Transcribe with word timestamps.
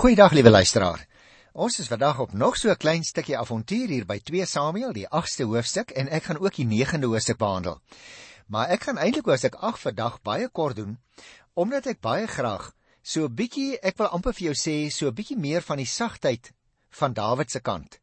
Goeiedag 0.00 0.32
liewe 0.32 0.48
luisteraar. 0.50 1.02
Ons 1.52 1.74
is 1.78 1.88
vandag 1.92 2.22
op 2.24 2.30
nog 2.32 2.54
so 2.56 2.70
'n 2.70 2.76
klein 2.76 3.02
stukkie 3.04 3.36
avontuur 3.38 3.88
hier 3.88 4.06
by 4.06 4.18
2 4.18 4.46
Samuel, 4.46 4.92
die 4.92 5.08
8ste 5.08 5.44
hoofstuk 5.44 5.90
en 5.90 6.08
ek 6.08 6.22
gaan 6.22 6.38
ook 6.38 6.54
die 6.54 6.64
9de 6.64 7.06
hoofstuk 7.06 7.36
behandel. 7.36 7.80
Maar 8.46 8.68
ek 8.68 8.82
gaan 8.82 8.98
eintlik 8.98 9.24
hoofstuk 9.24 9.54
8 9.54 9.78
vandag 9.80 10.22
baie 10.22 10.48
kort 10.48 10.76
doen 10.76 10.98
omdat 11.52 11.86
ek 11.86 12.00
baie 12.00 12.26
graag 12.26 12.72
so 13.02 13.24
'n 13.24 13.34
bietjie, 13.34 13.78
ek 13.82 13.98
wil 13.98 14.06
amper 14.06 14.32
vir 14.32 14.44
jou 14.44 14.54
sê, 14.54 14.90
so 14.90 15.06
'n 15.06 15.14
bietjie 15.14 15.38
meer 15.38 15.60
van 15.60 15.76
die 15.76 15.86
sagtheid 15.86 16.52
van 16.88 17.12
Dawid 17.12 17.50
se 17.50 17.60
kant 17.60 18.00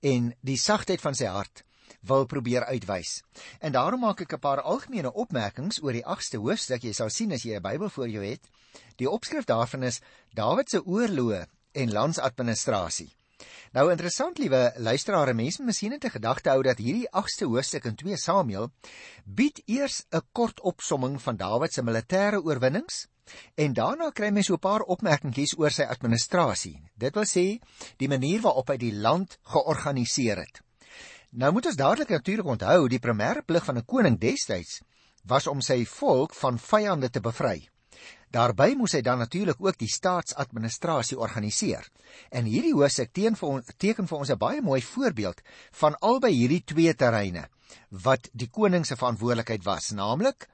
en 0.00 0.34
die 0.40 0.58
sagtheid 0.58 1.00
van 1.00 1.14
sy 1.14 1.24
hart 1.24 1.64
wil 2.00 2.26
probeer 2.26 2.64
uitwys. 2.64 3.22
En 3.60 3.72
daarom 3.72 4.00
maak 4.00 4.20
ek 4.20 4.32
'n 4.32 4.38
paar 4.38 4.60
algemene 4.60 5.12
opmerkings 5.12 5.82
oor 5.82 5.92
die 5.92 6.06
8ste 6.06 6.38
hoofstuk. 6.38 6.82
Jy 6.82 6.92
sal 6.92 7.10
sien 7.10 7.32
as 7.32 7.42
jy 7.42 7.56
'n 7.56 7.62
Bybel 7.62 7.88
voor 7.88 8.08
jou 8.08 8.24
het. 8.24 8.40
Die 8.96 9.10
opskrif 9.10 9.44
daarvan 9.44 9.82
is 9.82 10.00
Dawid 10.34 10.70
se 10.70 10.86
oorloë 10.86 11.46
en 11.72 11.92
landsadministrasie. 11.92 13.16
Nou 13.72 13.90
interessant 13.90 14.38
liewe 14.38 14.72
luisteraars, 14.76 15.36
mense 15.36 15.62
miskien 15.62 15.92
het 15.92 16.04
'n 16.04 16.16
gedagte 16.16 16.50
hou 16.50 16.62
dat 16.62 16.78
hierdie 16.78 17.08
8ste 17.10 17.46
hoofstuk 17.46 17.84
in 17.84 17.94
2 17.94 18.16
Samuel 18.16 18.70
bied 19.24 19.62
eers 19.66 20.04
'n 20.10 20.22
kort 20.32 20.60
opsomming 20.60 21.22
van 21.22 21.36
Dawid 21.36 21.72
se 21.72 21.82
militêre 21.82 22.42
oorwinnings 22.42 23.06
en 23.54 23.72
daarna 23.72 24.10
kry 24.10 24.30
mens 24.30 24.46
so 24.46 24.54
'n 24.54 24.58
paar 24.58 24.82
opmerkingies 24.82 25.58
oor 25.58 25.70
sy 25.70 25.82
administrasie. 25.82 26.82
Dit 26.94 27.14
wil 27.14 27.24
sê 27.24 27.60
die 27.96 28.08
manier 28.08 28.40
waarop 28.40 28.68
hy 28.68 28.76
die 28.76 28.92
land 28.92 29.38
georganiseer 29.42 30.36
het. 30.36 30.62
Nou 31.30 31.52
moet 31.54 31.66
ons 31.70 31.76
dadelik 31.78 32.08
natuurlik 32.10 32.46
onthou 32.46 32.88
die 32.90 32.98
primêre 32.98 33.44
plig 33.46 33.64
van 33.64 33.78
'n 33.78 33.84
koning 33.86 34.18
destyds 34.18 34.80
was 35.22 35.46
om 35.46 35.60
sy 35.60 35.84
volk 35.84 36.34
van 36.34 36.58
vyande 36.58 37.10
te 37.10 37.20
bevry. 37.20 37.68
Daarby 38.30 38.74
moes 38.74 38.92
hy 38.92 39.00
dan 39.00 39.18
natuurlik 39.18 39.56
ook 39.60 39.78
die 39.78 39.88
staatsadministrasie 39.88 41.18
organiseer. 41.18 41.88
En 42.30 42.44
hierdie 42.44 42.74
hoofstuk 42.74 43.12
teen 43.12 43.36
vir 43.36 43.48
ons 43.48 43.66
teken 43.76 44.06
vir 44.06 44.18
ons 44.18 44.30
'n 44.30 44.38
baie 44.38 44.62
mooi 44.62 44.82
voorbeeld 44.82 45.40
van 45.70 45.98
albei 45.98 46.32
hierdie 46.32 46.64
twee 46.64 46.94
terreine 46.94 47.48
wat 47.90 48.28
die 48.32 48.50
koning 48.50 48.86
se 48.86 48.96
verantwoordelikheid 48.96 49.64
was, 49.64 49.90
naamlik 49.90 50.48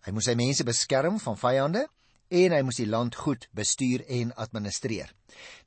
hy 0.00 0.12
moes 0.12 0.24
sy 0.24 0.34
mense 0.34 0.64
beskerm 0.64 1.20
van 1.20 1.36
vyande 1.36 1.88
en 2.34 2.54
hy 2.56 2.62
moes 2.66 2.80
die 2.80 2.88
land 2.90 3.14
goed 3.14 3.46
bestuur 3.54 4.02
en 4.10 4.32
administreer. 4.40 5.12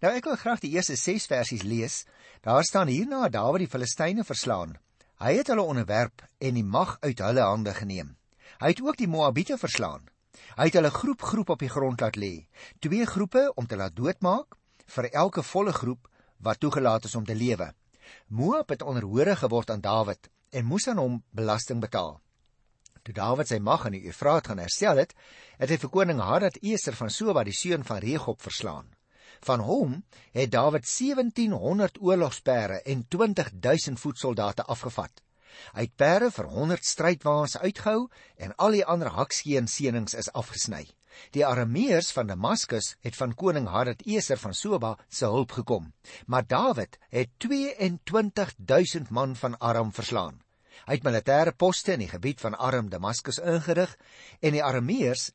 Nou 0.04 0.12
ek 0.16 0.28
wil 0.28 0.36
graag 0.40 0.64
die 0.64 0.74
eerste 0.76 0.98
6 1.00 1.30
versies 1.32 1.64
lees. 1.64 2.04
Daar 2.44 2.66
staan 2.68 2.92
hierna 2.92 3.30
Dawid 3.32 3.64
die 3.64 3.72
Filistyne 3.72 4.26
verslaan. 4.28 4.76
Hy 5.24 5.38
het 5.40 5.50
hulle 5.50 5.64
onderwerp 5.64 6.26
en 6.38 6.60
die 6.60 6.66
mag 6.66 6.98
uit 7.02 7.24
hulle 7.24 7.46
hande 7.48 7.74
geneem. 7.74 8.14
Hy 8.60 8.74
het 8.74 8.82
ook 8.84 9.00
die 9.00 9.10
Moabiete 9.10 9.58
verslaan. 9.58 10.06
Hy 10.58 10.70
het 10.70 10.78
hulle 10.78 10.92
groep 10.94 11.22
groep 11.22 11.50
op 11.56 11.64
die 11.64 11.72
grond 11.72 12.02
laat 12.02 12.18
lê, 12.18 12.48
twee 12.80 13.06
groepe 13.06 13.48
om 13.56 13.68
te 13.68 13.78
laat 13.78 13.96
doodmaak 13.96 14.58
vir 14.96 15.10
elke 15.12 15.44
volle 15.44 15.74
groep 15.74 16.08
wat 16.44 16.60
toegelaat 16.62 17.06
is 17.10 17.16
om 17.16 17.26
te 17.26 17.36
lewe. 17.36 17.72
Moab 18.28 18.70
het 18.70 18.86
onderhore 18.86 19.36
geword 19.36 19.72
aan 19.74 19.82
Dawid 19.82 20.30
en 20.52 20.66
moes 20.66 20.88
aan 20.88 21.02
hom 21.02 21.22
belasting 21.32 21.82
betaal. 21.82 22.18
Toe 23.08 23.16
Dawid 23.16 23.48
sy 23.48 23.62
mag 23.64 23.86
in 23.88 23.94
die 23.96 24.10
Eufraat 24.10 24.50
gaan 24.50 24.60
herstel 24.60 24.98
het, 25.00 25.14
het 25.62 25.72
hy 25.72 25.78
vir 25.80 25.92
koning 25.94 26.18
Hadad 26.20 26.58
Eser 26.60 26.96
van 27.00 27.08
Soba 27.08 27.46
die 27.48 27.54
seun 27.56 27.86
van 27.88 28.02
Regob 28.04 28.42
verslaan. 28.44 28.90
Van 29.48 29.62
hom 29.64 29.94
het 30.36 30.50
Dawid 30.52 30.84
1700 30.84 32.02
oorlogspere 32.04 32.82
en 32.84 33.06
20000 33.08 34.02
voetsoldate 34.02 34.66
afgevat. 34.68 35.22
Hy 35.78 35.86
het 35.86 35.94
perde 35.96 36.28
vir 36.36 36.50
100 36.52 36.84
strydwaans 36.90 37.56
uitgehou 37.62 38.10
en 38.44 38.52
al 38.66 38.76
die 38.76 38.84
ander 38.84 39.14
hakskeen 39.16 39.72
seënings 39.72 40.18
is 40.20 40.28
afgesny. 40.36 40.84
Die 41.32 41.46
Arameërs 41.48 42.12
van 42.18 42.28
Damaskus 42.28 42.98
het 43.08 43.16
van 43.16 43.38
koning 43.40 43.70
Hadad 43.72 44.04
Eser 44.04 44.42
van 44.42 44.52
Soba 44.52 44.98
se 45.08 45.32
hulp 45.32 45.56
gekom, 45.62 45.94
maar 46.26 46.44
Dawid 46.44 47.00
het 47.08 47.32
22000 47.40 49.10
man 49.16 49.40
van 49.40 49.56
Aram 49.64 49.96
verslaan. 49.96 50.44
Hy 50.88 50.96
het 50.96 51.04
militêre 51.04 51.52
poste 51.52 51.98
in 51.98 52.00
die 52.06 52.08
gebied 52.08 52.40
van 52.40 52.54
Aram 52.56 52.88
Damaskus 52.88 53.42
ingerig 53.44 53.92
en 54.40 54.54
die 54.56 54.64
Arameërs 54.64 55.26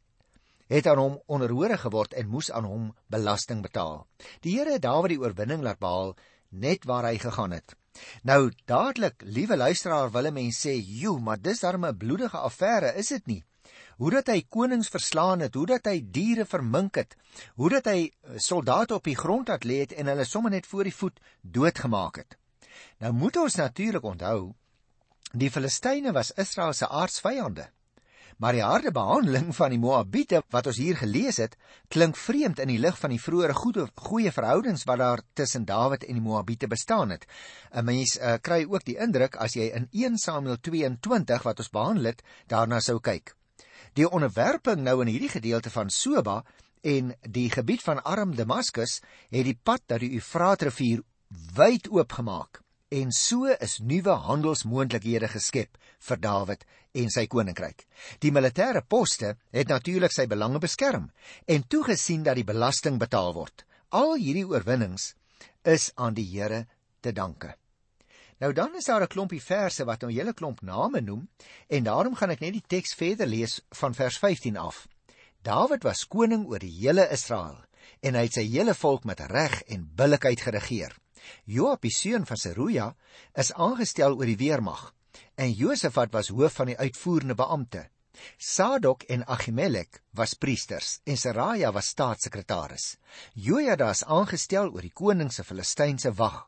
het 0.73 0.87
aan 0.89 1.01
hom 1.03 1.19
onderhore 1.29 1.77
geword 1.77 2.15
en 2.17 2.31
moes 2.33 2.49
aan 2.49 2.65
hom 2.65 2.87
belasting 3.13 3.61
betaal. 3.61 4.07
Die 4.41 4.55
Here 4.57 4.79
het 4.79 4.87
Dawid 4.87 5.13
die 5.13 5.21
oorwinning 5.21 5.61
laat 5.61 5.83
behaal 5.83 6.15
net 6.65 6.87
waar 6.89 7.11
hy 7.11 7.19
gegaan 7.21 7.53
het. 7.53 7.77
Nou 8.25 8.49
dadelik, 8.65 9.21
liewe 9.29 9.59
luisteraar, 9.61 10.09
wille 10.15 10.33
mense 10.33 10.71
sê, 10.71 10.73
"Jo, 10.81 11.19
maar 11.19 11.37
dis 11.37 11.61
darem 11.61 11.85
'n 11.85 11.99
bloedige 11.99 12.39
affære, 12.39 12.97
is 12.97 13.09
dit 13.09 13.27
nie?" 13.27 13.45
Hoe 13.99 14.11
dat 14.11 14.27
hy 14.27 14.47
konings 14.49 14.89
verslaan 14.89 15.41
het, 15.41 15.55
hoe 15.55 15.67
dat 15.67 15.85
hy 15.85 16.01
diere 16.11 16.47
vermink 16.47 16.95
het, 16.95 17.17
hoe 17.55 17.69
dat 17.71 17.85
hy 17.85 18.11
eh, 18.11 18.39
soldate 18.39 18.95
op 18.95 19.05
die 19.05 19.17
grond 19.17 19.49
laat 19.49 19.65
lê 19.65 19.81
het 19.81 19.93
en 19.93 20.07
hulle 20.07 20.25
sommer 20.25 20.51
net 20.51 20.67
voor 20.67 20.85
die 20.85 20.95
voet 20.95 21.21
doodgemaak 21.43 22.17
het. 22.17 22.39
Nou 22.99 23.13
moet 23.13 23.37
ons 23.37 23.55
natuurlik 23.55 24.03
onthou, 24.03 24.55
die 25.33 25.51
Filistyne 25.51 26.13
was 26.13 26.31
Israel 26.37 26.73
se 26.73 26.89
aardsvyande. 26.89 27.71
Maar 28.37 28.57
die 28.57 28.65
harde 28.65 28.91
behandeling 28.91 29.53
van 29.55 29.71
die 29.71 29.79
Moabiete 29.79 30.43
wat 30.51 30.67
ons 30.67 30.79
hier 30.81 30.97
gelees 30.99 31.39
het, 31.39 31.55
klink 31.93 32.17
vreemd 32.17 32.59
in 32.59 32.73
die 32.73 32.81
lig 32.81 32.97
van 32.99 33.13
die 33.13 33.21
vroeëre 33.21 33.55
goeie 33.57 33.85
goeie 34.09 34.33
verhoudings 34.33 34.85
wat 34.89 34.99
daar 34.99 35.23
tussen 35.39 35.65
Dawid 35.69 36.05
en 36.05 36.19
die 36.19 36.25
Moabiete 36.25 36.67
bestaan 36.69 37.15
het. 37.15 37.27
'n 37.71 37.85
Mens 37.85 38.17
uh, 38.19 38.35
kry 38.41 38.65
ook 38.65 38.85
die 38.85 38.99
indruk 38.99 39.37
as 39.37 39.55
jy 39.55 39.71
in 39.77 39.89
1 39.93 40.19
Samuel 40.19 40.57
22 40.61 41.43
wat 41.43 41.59
ons 41.59 41.71
behandel 41.71 42.11
het, 42.13 42.23
daarna 42.47 42.81
sou 42.81 42.99
kyk. 43.01 43.37
Die 43.95 44.09
onderwerping 44.09 44.83
nou 44.83 45.01
in 45.03 45.13
hierdie 45.13 45.33
gedeelte 45.33 45.71
van 45.71 45.91
Soba 45.91 46.43
en 46.81 47.15
die 47.21 47.51
gebied 47.51 47.83
van 47.83 48.03
Aram 48.03 48.35
Damaskus 48.35 49.01
het 49.31 49.45
die 49.45 49.59
pad 49.63 49.83
na 49.89 49.99
die 49.99 50.15
Eufraatrivier 50.17 51.05
wyd 51.55 51.89
oopgemaak 51.89 52.62
en 52.93 53.13
so 53.17 53.49
is 53.65 53.79
nuwe 53.81 54.15
handelsmoontlikhede 54.27 55.31
geskep 55.33 55.79
vir 56.09 56.19
Dawid 56.21 56.67
en 57.01 57.09
sy 57.15 57.25
koninkryk. 57.31 57.87
Die 58.21 58.33
militêre 58.35 58.83
poste 58.85 59.37
het 59.55 59.73
natuurlik 59.73 60.13
sy 60.13 60.27
belange 60.29 60.61
beskerm 60.61 61.09
en 61.49 61.65
toegesien 61.73 62.27
dat 62.27 62.37
die 62.37 62.49
belasting 62.49 62.99
betaal 63.01 63.33
word. 63.39 63.65
Al 63.97 64.19
hierdie 64.21 64.45
oorwinnings 64.45 65.15
is 65.65 65.89
aan 65.97 66.19
die 66.19 66.27
Here 66.29 66.67
te 67.01 67.15
danke. 67.17 67.55
Nou 68.43 68.53
dan 68.53 68.77
is 68.77 68.91
daar 68.91 69.03
'n 69.03 69.09
klompie 69.09 69.41
verse 69.41 69.85
wat 69.85 70.03
nou 70.03 70.11
'n 70.11 70.17
hele 70.19 70.35
klomp 70.35 70.61
name 70.61 71.01
noem 71.01 71.29
en 71.69 71.85
daarom 71.85 72.15
gaan 72.15 72.31
ek 72.31 72.41
net 72.41 72.53
die 72.53 72.67
teks 72.67 72.95
verder 72.95 73.27
lees 73.27 73.61
van 73.71 73.95
vers 73.95 74.19
15 74.19 74.57
af. 74.57 74.89
Dawid 75.43 75.83
was 75.83 76.05
koning 76.05 76.47
oor 76.47 76.59
die 76.59 76.77
hele 76.81 77.09
Israel 77.11 77.65
en 78.01 78.15
hy 78.15 78.23
het 78.23 78.33
sy 78.33 78.45
hele 78.45 78.75
volk 78.75 79.05
met 79.05 79.21
reg 79.21 79.63
en 79.63 79.91
billikheid 79.95 80.41
geregeer. 80.41 80.93
Joab, 81.45 81.83
die 81.83 81.91
seun 81.91 82.27
van 82.27 82.37
Seruja, 82.37 82.95
is 83.35 83.53
aangestel 83.53 84.17
oor 84.17 84.27
die 84.27 84.37
weermag 84.37 84.93
en 85.35 85.53
Josafat 85.53 86.13
was 86.13 86.31
hoof 86.33 86.61
van 86.61 86.73
die 86.73 86.79
uitvoerende 86.79 87.35
beampte. 87.35 87.87
Sadok 88.37 89.07
en 89.11 89.25
Ahimelek 89.27 90.03
was 90.19 90.35
priesters 90.39 90.99
en 91.09 91.17
Seraja 91.17 91.73
was 91.73 91.91
staatssekretaris. 91.95 92.97
Jojada 93.35 93.91
is 93.91 94.05
aangestel 94.05 94.71
oor 94.73 94.85
die 94.85 94.93
koning 94.95 95.33
se 95.33 95.45
Filistynse 95.45 96.13
wag. 96.19 96.47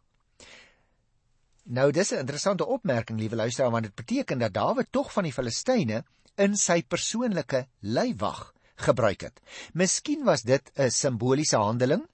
Nou 1.64 1.90
dis 1.90 2.12
'n 2.12 2.20
interessante 2.20 2.66
opmerking, 2.66 3.18
liewe 3.18 3.36
luisteraar, 3.36 3.70
want 3.70 3.84
dit 3.84 3.94
beteken 3.94 4.38
dat 4.38 4.52
Dawid 4.52 4.92
tog 4.92 5.12
van 5.12 5.24
die 5.24 5.32
Filistyne 5.32 6.04
in 6.36 6.56
sy 6.56 6.82
persoonlike 6.82 7.66
leiwag 7.80 8.52
gebruik 8.76 9.20
het. 9.20 9.40
Miskien 9.72 10.24
was 10.24 10.42
dit 10.42 10.70
'n 10.76 10.90
simboliese 10.90 11.56
handeling 11.56 12.06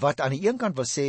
wat 0.00 0.20
aan 0.20 0.34
die 0.36 0.46
een 0.46 0.58
kant 0.58 0.76
wil 0.76 0.88
sê 0.88 1.08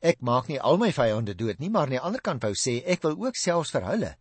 ek 0.00 0.20
maak 0.20 0.48
nie 0.48 0.60
al 0.60 0.78
my 0.80 0.90
vyande 0.92 1.34
dood 1.34 1.60
nie, 1.60 1.70
maar 1.70 1.86
aan 1.86 1.96
die 1.96 2.02
ander 2.08 2.20
kant 2.20 2.44
wou 2.44 2.52
sê 2.54 2.82
ek 2.84 3.02
wil 3.06 3.16
ook 3.26 3.38
selfs 3.40 3.72
vir 3.74 3.86
hulle 3.90 4.12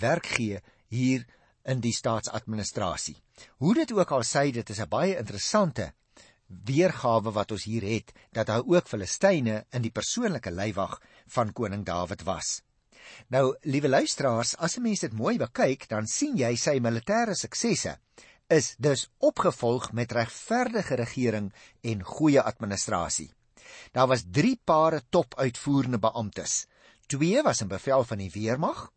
werk 0.00 0.26
gee 0.36 0.60
hier 0.90 1.26
in 1.70 1.80
die 1.84 1.94
staatsadministrasie. 1.94 3.16
Hoe 3.62 3.74
dit 3.74 3.92
ook 3.92 4.12
al 4.16 4.24
sê, 4.26 4.50
dit 4.52 4.70
is 4.70 4.80
'n 4.80 4.88
baie 4.88 5.16
interessante 5.18 5.92
weergawe 6.50 7.30
wat 7.32 7.52
ons 7.52 7.64
hier 7.64 7.82
het 7.82 8.12
dat 8.32 8.46
daar 8.46 8.66
ook 8.66 8.88
Filistyne 8.88 9.64
in 9.70 9.82
die 9.82 9.94
persoonlike 9.94 10.50
leiwag 10.50 11.00
van 11.26 11.52
koning 11.52 11.84
Dawid 11.84 12.22
was. 12.22 12.62
Nou, 13.28 13.56
liewe 13.62 13.88
luisteraars, 13.88 14.56
as 14.56 14.76
'n 14.76 14.82
mens 14.82 15.00
dit 15.00 15.12
mooi 15.12 15.38
bekyk, 15.38 15.88
dan 15.88 16.06
sien 16.06 16.36
jy 16.36 16.56
sy 16.56 16.78
militêre 16.78 17.34
suksesse 17.34 17.98
is 18.48 18.74
dus 18.78 19.08
opgevolg 19.18 19.92
met 19.92 20.12
regverdige 20.12 20.94
regering 20.94 21.52
en 21.80 22.02
goeie 22.02 22.42
administrasie. 22.42 23.30
Daar 23.92 24.10
was 24.10 24.26
3 24.30 24.56
pare 24.64 25.02
topuitvoerende 25.08 25.98
beamptes. 25.98 26.66
Twee 27.06 27.42
was 27.42 27.60
in 27.60 27.68
bevel 27.68 28.04
van 28.04 28.18
die 28.18 28.30
weermag, 28.30 28.88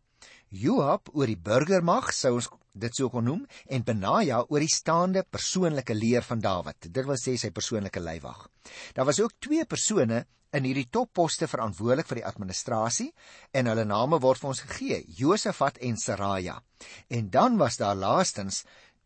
Joab 0.54 1.10
oor 1.18 1.26
die 1.26 1.40
burgermag, 1.40 2.12
sou 2.14 2.36
ons 2.38 2.46
dit 2.78 2.94
sou 2.94 3.08
kon 3.10 3.26
noem, 3.26 3.42
en 3.70 3.84
Benaja 3.86 4.40
oor 4.50 4.62
die 4.62 4.70
staande 4.70 5.24
persoonlike 5.26 5.94
leer 5.94 6.22
van 6.26 6.42
Dawid. 6.42 6.90
Dit 6.90 7.06
wil 7.06 7.18
sê 7.18 7.36
sy 7.38 7.50
persoonlike 7.54 8.02
leiwag. 8.02 8.46
Daar 8.94 9.08
was 9.08 9.20
ook 9.22 9.34
twee 9.42 9.66
persone 9.66 10.24
in 10.54 10.66
hierdie 10.68 10.88
topposte 10.94 11.48
verantwoordelik 11.50 12.06
vir 12.10 12.20
die 12.20 12.26
administrasie 12.28 13.08
en 13.54 13.70
hulle 13.70 13.86
name 13.86 14.20
word 14.22 14.42
vir 14.42 14.52
ons 14.52 14.62
gegee: 14.66 15.00
Josafat 15.18 15.80
en 15.82 15.98
Seraja. 15.98 16.60
En 17.10 17.30
dan 17.30 17.58
was 17.58 17.78
daar 17.82 17.98
laastens 17.98 18.62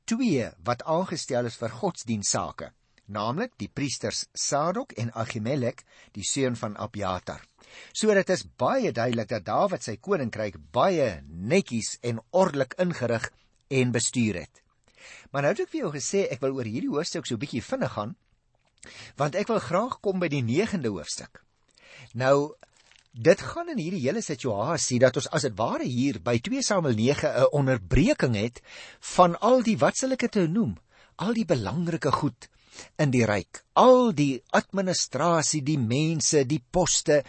twee 0.09 0.49
wat 0.65 0.85
aangestel 0.85 1.49
is 1.49 1.57
vir 1.61 1.73
godsdienstsake. 1.81 2.73
Naamlik 3.09 3.55
die 3.61 3.71
priesters 3.73 4.27
Sadok 4.35 4.93
en 5.01 5.11
Ahimelek, 5.15 5.85
die 6.13 6.25
seun 6.25 6.57
van 6.57 6.77
Abiatar. 6.77 7.43
So 7.93 8.15
dit 8.15 8.31
is 8.31 8.47
baie 8.61 8.93
duidelik 8.93 9.29
dat 9.29 9.45
Dawid 9.47 9.85
sy 9.85 9.97
koninkryk 9.97 10.57
baie 10.73 11.21
netjies 11.29 11.97
en 12.03 12.23
ordelik 12.31 12.75
ingerig 12.79 13.29
en 13.69 13.93
bestuur 13.93 14.41
het. 14.43 14.63
Maar 15.31 15.45
nou 15.45 15.53
het 15.53 15.67
ek 15.67 15.73
vir 15.73 15.83
jou 15.85 15.93
gesê 15.93 16.25
ek 16.33 16.41
wil 16.45 16.57
oor 16.57 16.69
hierdie 16.69 16.93
hoofstuk 16.93 17.27
so 17.27 17.35
'n 17.35 17.45
bietjie 17.45 17.65
vinnig 17.65 17.93
gaan 17.93 18.17
want 19.17 19.35
ek 19.35 19.49
wil 19.49 19.61
graag 19.61 20.01
kom 20.01 20.21
by 20.21 20.29
die 20.29 20.43
9de 20.43 20.89
hoofstuk. 20.89 21.43
Nou 22.15 22.55
dit 23.13 23.41
gaan 23.41 23.69
in 23.73 23.79
hierdie 23.79 24.05
hele 24.05 24.23
situasie 24.23 24.99
dat 25.03 25.17
ons 25.17 25.29
as 25.35 25.43
dit 25.43 25.57
ware 25.59 25.85
hier 25.85 26.21
by 26.23 26.39
2 26.39 26.63
Samuel 26.63 26.95
9 26.95 27.29
'n 27.29 27.49
onderbreking 27.53 28.37
het 28.37 28.63
van 29.01 29.39
al 29.41 29.63
die 29.63 29.77
wat 29.79 29.97
sal 29.97 30.13
ek 30.13 30.21
dit 30.29 30.35
nou 30.35 30.49
noem, 30.49 30.79
al 31.19 31.35
die 31.35 31.47
belangrike 31.49 32.13
goed 32.13 32.49
in 32.99 33.11
die 33.11 33.25
ryk, 33.27 33.65
al 33.75 34.13
die 34.15 34.39
administrasie, 34.55 35.63
die 35.67 35.79
mense, 35.79 36.45
die 36.47 36.63
poste 36.63 37.23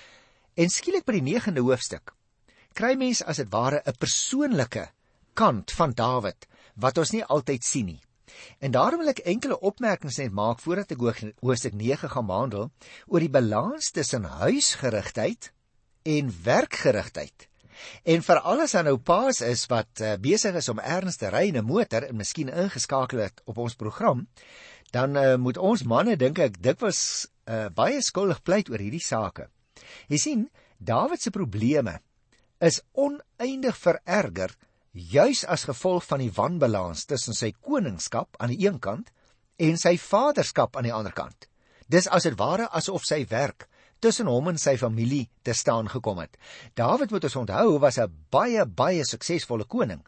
en 0.56 0.70
skielik 0.70 1.06
by 1.06 1.18
die 1.18 1.36
9de 1.36 1.66
hoofstuk 1.66 2.14
kry 2.80 2.94
mens 2.96 3.20
as 3.32 3.42
dit 3.42 3.50
ware 3.52 3.82
'n 3.86 4.00
persoonlike 4.00 4.86
kant 5.34 5.72
van 5.72 5.92
Dawid 5.94 6.48
wat 6.76 6.98
ons 6.98 7.12
nie 7.12 7.24
altyd 7.24 7.64
sien 7.64 7.86
nie. 7.86 8.02
En 8.60 8.72
daarom 8.72 9.00
wil 9.00 9.10
ek 9.10 9.26
enkele 9.26 9.60
opmerkings 9.60 10.18
net 10.18 10.32
maak 10.32 10.60
voordat 10.64 10.92
ek 10.92 11.02
hoofstuk 11.42 11.74
9 11.74 12.10
gaan 12.10 12.28
behandel 12.28 12.72
oor 13.08 13.20
die 13.20 13.36
balans 13.36 13.92
tussen 13.92 14.24
huisgerigtheid 14.24 15.52
en 16.04 16.32
werkgerigtheid. 16.44 17.49
En 18.04 18.22
vir 18.22 18.40
alles 18.40 18.76
aan 18.76 18.86
nou 18.90 18.98
paas 18.98 19.42
is 19.42 19.66
wat 19.72 20.02
uh, 20.02 20.16
besig 20.22 20.56
is 20.56 20.70
om 20.70 20.80
erns 20.80 21.18
te 21.18 21.30
ry 21.30 21.48
in 21.48 21.58
'n 21.58 21.66
motor 21.66 22.04
en 22.04 22.16
miskien 22.16 22.50
ingeskakel 22.50 23.20
het 23.20 23.42
op 23.46 23.58
ons 23.58 23.76
program, 23.76 24.28
dan 24.92 25.18
uh, 25.18 25.36
moet 25.36 25.58
ons 25.58 25.84
manne 25.84 26.16
dink 26.16 26.40
ek 26.40 26.62
dikwels 26.62 27.28
uh, 27.46 27.70
baie 27.70 28.02
skuldig 28.02 28.42
pleit 28.44 28.70
oor 28.70 28.80
hierdie 28.80 29.04
sake. 29.04 29.50
Jy 30.08 30.18
sien, 30.18 30.50
Dawid 30.80 31.22
se 31.22 31.32
probleme 31.32 32.00
is 32.64 32.82
oneindig 32.96 33.76
vererger 33.78 34.54
juis 34.92 35.44
as 35.46 35.66
gevolg 35.68 36.06
van 36.08 36.22
die 36.24 36.32
wanbalans 36.32 37.04
tussen 37.06 37.36
sy 37.36 37.52
koningskap 37.52 38.40
aan 38.40 38.54
die 38.54 38.64
een 38.64 38.80
kant 38.80 39.12
en 39.60 39.78
sy 39.78 39.98
vaderskap 40.00 40.78
aan 40.78 40.88
die 40.88 40.96
ander 40.96 41.12
kant. 41.16 41.50
Dis 41.92 42.08
as 42.08 42.24
dit 42.24 42.38
ware 42.40 42.70
asof 42.72 43.04
sy 43.04 43.26
werk 43.28 43.68
tussen 44.00 44.28
hom 44.28 44.48
en 44.48 44.58
sy 44.58 44.78
familie 44.78 45.30
te 45.44 45.54
staan 45.54 45.90
gekom 45.90 46.20
het. 46.20 46.38
Dawid 46.74 47.12
moet 47.12 47.24
ons 47.24 47.36
onthou 47.36 47.80
was 47.80 47.98
'n 48.00 48.12
baie 48.30 48.66
baie 48.66 49.06
suksesvolle 49.06 49.66
koning. 49.66 50.04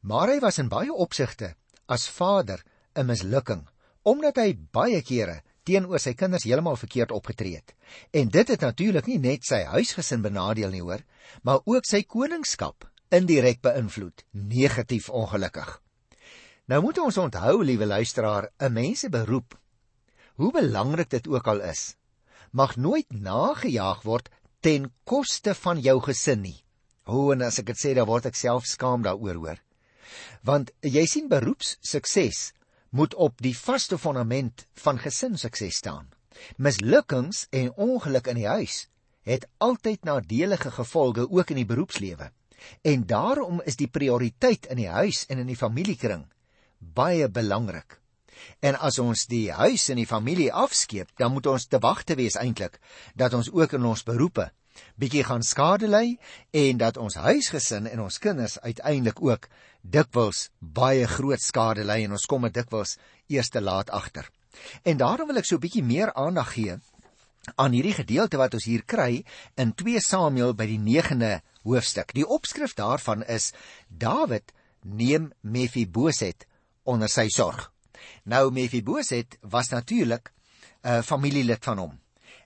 Maar 0.00 0.28
hy 0.28 0.40
was 0.40 0.58
in 0.58 0.68
baie 0.68 0.92
opsigte 0.92 1.54
as 1.86 2.08
vader 2.08 2.64
'n 2.94 3.06
mislukking 3.06 3.68
omdat 4.02 4.36
hy 4.36 4.56
baie 4.72 5.02
kere 5.02 5.42
teenoor 5.68 6.00
sy 6.00 6.14
kinders 6.14 6.46
heeltemal 6.48 6.76
verkeerd 6.80 7.12
opgetree 7.12 7.56
het. 7.56 7.74
En 8.10 8.28
dit 8.28 8.48
het 8.48 8.60
natuurlik 8.60 9.06
nie 9.06 9.18
net 9.18 9.44
sy 9.44 9.64
huisgesin 9.68 10.22
benadeel 10.22 10.70
nie 10.70 10.80
hoor, 10.80 11.02
maar 11.42 11.60
ook 11.64 11.84
sy 11.84 12.02
koningskap 12.02 12.88
indirek 13.10 13.60
beïnvloed, 13.60 14.24
negatief 14.32 15.08
ongelukkig. 15.08 15.68
Nou 16.68 16.82
moet 16.84 16.98
ons 17.00 17.16
onthou, 17.16 17.62
liewe 17.64 17.86
luisteraar, 17.86 18.50
'n 18.60 18.72
mens 18.72 19.00
se 19.00 19.08
beroep, 19.08 19.58
hoe 20.36 20.52
belangrik 20.52 21.10
dit 21.10 21.28
ook 21.28 21.46
al 21.46 21.60
is, 21.60 21.96
mag 22.50 22.76
nooit 22.76 23.08
nagejaag 23.12 24.02
word 24.02 24.28
ten 24.60 24.90
koste 25.04 25.54
van 25.54 25.80
jou 25.80 25.98
gesin 26.02 26.42
nie. 26.42 26.58
O, 27.06 27.32
en 27.32 27.42
as 27.46 27.60
ek 27.62 27.70
dit 27.72 27.80
sê, 27.80 27.94
dan 27.96 28.08
word 28.08 28.28
ek 28.28 28.36
self 28.36 28.66
skaam 28.68 29.04
daaroor 29.06 29.40
hoor. 29.40 29.60
Want 30.44 30.72
jy 30.82 31.04
sien 31.06 31.28
beroepssukses 31.28 32.52
moet 32.90 33.14
op 33.14 33.40
die 33.44 33.54
vaste 33.56 33.98
fondament 33.98 34.66
van 34.82 35.00
gesinsukses 35.00 35.80
staan. 35.80 36.08
Mislukkings 36.56 37.46
en 37.50 37.72
ongeluk 37.76 38.30
in 38.32 38.40
die 38.42 38.48
huis 38.48 38.86
het 39.28 39.44
altyd 39.60 40.06
nadelige 40.08 40.70
gevolge 40.72 41.26
ook 41.28 41.50
in 41.52 41.60
die 41.60 41.68
beroepslewe. 41.68 42.30
En 42.82 43.04
daarom 43.06 43.60
is 43.64 43.76
die 43.76 43.90
prioriteit 43.92 44.66
in 44.72 44.80
die 44.80 44.88
huis 44.88 45.26
en 45.28 45.42
in 45.42 45.50
die 45.50 45.58
familiekring 45.58 46.24
baie 46.78 47.28
belangrik. 47.28 47.98
En 48.60 48.78
as 48.78 48.98
ons 48.98 49.26
die 49.26 49.52
huis 49.52 49.88
en 49.88 49.96
die 49.96 50.06
familie 50.06 50.52
afskeep, 50.52 51.10
dan 51.16 51.32
moet 51.32 51.46
ons 51.46 51.66
te 51.66 51.78
wagte 51.78 52.14
wees 52.14 52.36
eintlik 52.36 52.78
dat 53.14 53.34
ons 53.34 53.50
ook 53.52 53.72
in 53.72 53.84
ons 53.84 54.02
beroepe 54.02 54.50
bietjie 54.98 55.24
gaan 55.26 55.42
skade 55.42 55.88
ly 55.90 56.16
en 56.54 56.78
dat 56.78 56.98
ons 57.02 57.18
huisgesin 57.18 57.88
en 57.90 58.04
ons 58.04 58.18
kinders 58.22 58.58
uiteindelik 58.60 59.22
ook 59.22 59.48
dikwels 59.82 60.48
baie 60.60 61.06
groot 61.06 61.42
skade 61.42 61.86
ly 61.86 62.02
en 62.04 62.14
ons 62.18 62.26
kom 62.30 62.46
dit 62.46 62.60
dikwels 62.60 62.96
eers 63.28 63.50
te 63.50 63.62
laat 63.62 63.90
agter. 63.90 64.28
En 64.82 64.98
daarom 64.98 65.30
wil 65.30 65.38
ek 65.38 65.48
so 65.48 65.56
'n 65.56 65.64
bietjie 65.66 65.82
meer 65.82 66.12
aandag 66.14 66.52
gee 66.52 66.78
aan 67.56 67.72
hierdie 67.72 67.94
gedeelte 67.94 68.36
wat 68.36 68.54
ons 68.54 68.64
hier 68.64 68.84
kry 68.84 69.24
in 69.56 69.72
2 69.72 70.00
Samuel 70.00 70.54
by 70.54 70.66
die 70.66 70.78
9de 70.78 71.40
hoofstuk. 71.64 72.12
Die 72.14 72.26
opskrif 72.26 72.74
daarvan 72.74 73.22
is 73.22 73.52
Dawid 73.88 74.52
neem 74.82 75.32
Mefiboset 75.40 76.46
onder 76.84 77.08
sy 77.08 77.28
sorg. 77.28 77.72
Nou 78.24 78.50
Mefiboset 78.52 79.38
was 79.40 79.68
natuurlik 79.68 80.32
'n 80.82 80.88
uh, 80.88 81.02
familielid 81.02 81.64
van 81.64 81.78
hom. 81.78 81.98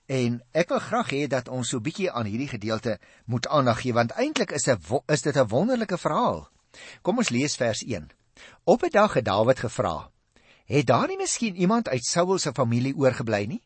En 0.05 0.41
ek 0.51 0.69
wil 0.69 0.79
graag 0.79 1.09
hê 1.09 1.27
dat 1.27 1.47
ons 1.47 1.69
so 1.69 1.77
'n 1.77 1.83
bietjie 1.83 2.11
aan 2.11 2.25
hierdie 2.25 2.47
gedeelte 2.47 2.99
moet 3.25 3.47
aandag 3.47 3.81
gee 3.81 3.93
want 3.93 4.11
eintlik 4.11 4.51
is 4.51 4.67
'n 4.67 4.79
is 5.07 5.21
dit 5.21 5.37
'n 5.37 5.47
wonderlike 5.47 5.97
verhaal. 5.97 6.49
Kom 7.01 7.17
ons 7.17 7.29
lees 7.29 7.55
vers 7.55 7.83
1. 7.83 8.11
Op 8.63 8.83
'n 8.83 8.89
dag 8.89 9.13
het 9.13 9.25
Dawid 9.25 9.59
gevra: 9.59 10.09
"Het 10.65 10.85
daar 10.85 11.07
nie 11.07 11.17
miskien 11.17 11.55
iemand 11.55 11.89
uit 11.89 12.05
Saul 12.05 12.37
se 12.37 12.51
familie 12.51 12.95
oorgebly 12.95 13.45
nie? 13.45 13.63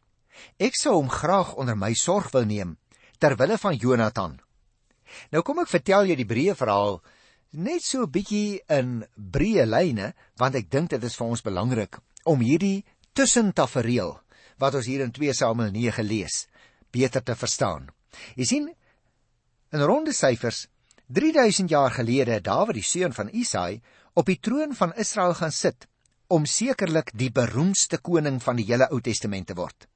Ek 0.57 0.75
sou 0.75 0.93
hom 0.95 1.09
graag 1.09 1.53
onder 1.55 1.77
my 1.77 1.93
sorg 1.93 2.31
wil 2.31 2.45
neem 2.45 2.77
ter 3.17 3.35
wille 3.35 3.57
van 3.57 3.75
Jonathan." 3.75 4.39
Nou 5.31 5.43
kom 5.43 5.59
ek 5.59 5.67
vertel 5.67 6.05
jou 6.05 6.15
die 6.15 6.25
breë 6.25 6.55
verhaal 6.55 7.01
net 7.51 7.83
so 7.83 8.03
'n 8.03 8.11
bietjie 8.11 8.59
in 8.69 9.05
breë 9.15 9.65
lyne 9.65 10.13
want 10.37 10.55
ek 10.55 10.69
dink 10.69 10.89
dit 10.89 11.03
is 11.03 11.15
vir 11.15 11.27
ons 11.27 11.41
belangrik 11.41 11.99
om 12.25 12.39
hierdie 12.39 12.85
tussentafereel 13.13 14.19
wat 14.59 14.75
ons 14.75 14.85
hier 14.85 15.01
in 15.01 15.11
2 15.11 15.33
Samuel 15.33 15.71
9 15.71 16.03
lees 16.03 16.47
beter 16.91 17.23
te 17.23 17.35
verstaan. 17.35 17.89
Jy 18.35 18.45
sien 18.45 18.69
in 19.71 19.81
ronde 19.81 20.13
syfers 20.13 20.67
3000 21.07 21.69
jaar 21.69 21.91
gelede 21.91 22.31
het 22.31 22.43
Dawid 22.43 22.75
die 22.75 22.83
seun 22.83 23.13
van 23.13 23.29
Isaai 23.31 23.81
op 24.13 24.25
die 24.25 24.39
troon 24.39 24.75
van 24.75 24.93
Israel 24.95 25.33
gaan 25.33 25.51
sit 25.51 25.87
om 26.27 26.45
sekerlik 26.45 27.13
die 27.15 27.31
beroemdste 27.31 27.97
koning 28.03 28.41
van 28.43 28.57
die 28.59 28.65
hele 28.67 28.89
Ou 28.91 28.99
Testament 29.01 29.47
te 29.47 29.55
word. 29.55 29.87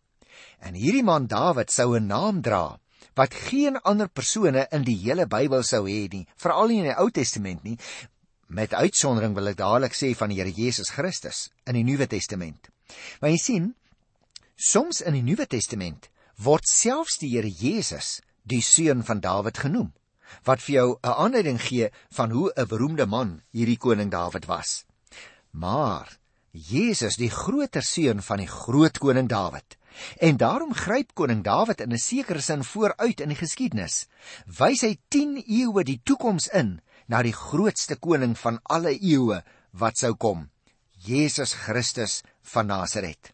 En 0.64 0.78
hierdie 0.78 1.04
man 1.04 1.28
Dawid 1.28 1.72
sou 1.72 1.96
'n 1.98 2.08
naam 2.08 2.42
dra 2.42 2.80
wat 3.16 3.34
geen 3.34 3.78
ander 3.78 4.10
persone 4.10 4.68
in 4.72 4.84
die 4.84 4.98
hele 5.04 5.28
Bybel 5.28 5.64
sou 5.64 5.86
hê 5.88 6.08
nie, 6.12 6.26
veral 6.38 6.68
nie 6.72 6.82
in 6.84 6.90
die 6.92 6.98
Ou 7.00 7.10
Testament 7.10 7.64
nie, 7.64 7.78
met 8.52 8.74
uitsondering 8.74 9.36
wil 9.36 9.52
ek 9.52 9.60
dadelik 9.60 9.96
sê 9.96 10.12
van 10.18 10.32
die 10.32 10.42
Here 10.42 10.52
Jesus 10.52 10.92
Christus 10.96 11.50
in 11.66 11.78
die 11.80 11.86
Nuwe 11.88 12.08
Testament. 12.12 12.68
Maar 13.22 13.32
jy 13.32 13.40
sien, 13.40 13.70
soms 14.56 15.02
in 15.02 15.16
die 15.16 15.26
Nuwe 15.26 15.48
Testament 15.48 16.10
word 16.42 16.68
selfs 16.68 17.20
die 17.22 17.32
Here 17.36 17.48
Jesus 17.48 18.20
die 18.44 18.62
seun 18.66 19.06
van 19.08 19.22
Dawid 19.24 19.62
genoem, 19.64 19.92
wat 20.48 20.62
vir 20.62 20.76
jou 20.76 20.90
'n 21.04 21.16
aanleiding 21.26 21.60
gee 21.62 21.92
van 22.12 22.32
hoe 22.32 22.52
'n 22.56 22.68
beroemde 22.68 23.06
man 23.06 23.42
hierdie 23.52 23.78
koning 23.78 24.12
Dawid 24.12 24.46
was. 24.48 24.86
Maar 25.52 26.18
Jesus, 26.52 27.16
die 27.16 27.30
groter 27.30 27.84
seun 27.84 28.22
van 28.22 28.38
die 28.38 28.48
groot 28.48 28.98
koning 29.00 29.28
Dawid, 29.28 29.78
En 30.20 30.38
daarom 30.38 30.74
gryp 30.74 31.14
koning 31.14 31.44
Dawid 31.44 31.82
in 31.82 31.94
'n 31.94 31.98
sekere 31.98 32.42
sin 32.42 32.64
vooruit 32.64 33.20
in 33.20 33.30
die 33.30 33.38
geskiedenis. 33.38 34.08
Wys 34.46 34.82
hy 34.82 34.98
10 35.08 35.44
eeue 35.48 35.84
die 35.84 36.02
toekoms 36.04 36.48
in 36.48 36.82
na 37.08 37.22
die 37.22 37.34
grootste 37.34 37.96
koning 37.96 38.38
van 38.38 38.60
alle 38.64 38.94
eeue 39.02 39.44
wat 39.72 39.98
sou 39.98 40.16
kom, 40.16 40.50
Jesus 40.98 41.54
Christus 41.54 42.22
van 42.42 42.68
Nasaret. 42.68 43.34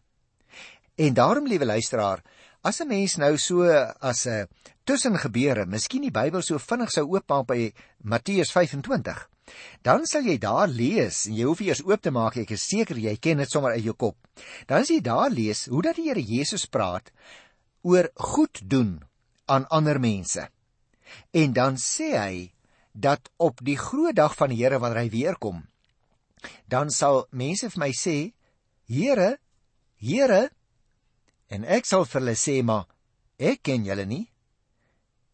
En 0.96 1.14
daarom, 1.14 1.46
liewe 1.46 1.66
luisteraar, 1.66 2.22
as 2.62 2.80
'n 2.80 2.88
mens 2.88 3.16
nou 3.16 3.36
so 3.38 3.62
as 4.00 4.26
'n 4.26 4.48
tussengebeure, 4.84 5.66
miskien 5.66 6.02
die 6.02 6.10
Bybel 6.10 6.42
so 6.42 6.58
vinnig 6.58 6.90
sou 6.90 7.04
oopmaak 7.06 7.46
by 7.46 7.72
Matteus 8.02 8.50
25, 8.50 9.28
Dan 9.82 10.06
sal 10.06 10.26
jy 10.26 10.38
daar 10.42 10.68
lees 10.68 11.26
en 11.28 11.36
jy 11.38 11.46
hoef 11.48 11.62
eers 11.64 11.82
oop 11.86 12.02
te 12.02 12.12
maak, 12.14 12.36
ek 12.36 12.52
is 12.56 12.66
seker 12.68 12.98
jy 12.98 13.16
ken 13.16 13.42
dit 13.42 13.50
sommer 13.50 13.76
uit 13.76 13.84
jou 13.86 13.94
kop. 13.94 14.16
Dan 14.66 14.84
as 14.84 14.92
jy 14.92 15.00
daar 15.04 15.30
lees 15.30 15.66
hoe 15.72 15.82
dat 15.82 15.98
die 15.98 16.08
Here 16.08 16.22
Jesus 16.22 16.66
praat 16.66 17.12
oor 17.82 18.10
goed 18.14 18.60
doen 18.62 18.98
aan 19.46 19.66
ander 19.72 20.00
mense. 20.00 20.48
En 21.32 21.52
dan 21.56 21.78
sê 21.80 22.12
hy 22.18 22.36
dat 22.92 23.30
op 23.36 23.62
die 23.64 23.78
groot 23.78 24.16
dag 24.16 24.34
van 24.36 24.52
die 24.52 24.60
Here 24.60 24.80
wanneer 24.82 25.04
hy 25.06 25.10
weer 25.12 25.38
kom, 25.40 25.62
dan 26.66 26.90
sal 26.90 27.26
mense 27.30 27.70
vir 27.70 27.80
my 27.80 27.92
sê, 27.96 28.32
Here, 28.88 29.36
Here, 30.00 30.48
en 31.48 31.64
ek 31.64 31.86
sal 31.88 32.06
vir 32.06 32.20
hulle 32.20 32.36
sê, 32.38 32.60
maar 32.62 32.86
ek 33.38 33.64
ken 33.66 33.86
julle 33.86 34.06
nie. 34.08 34.26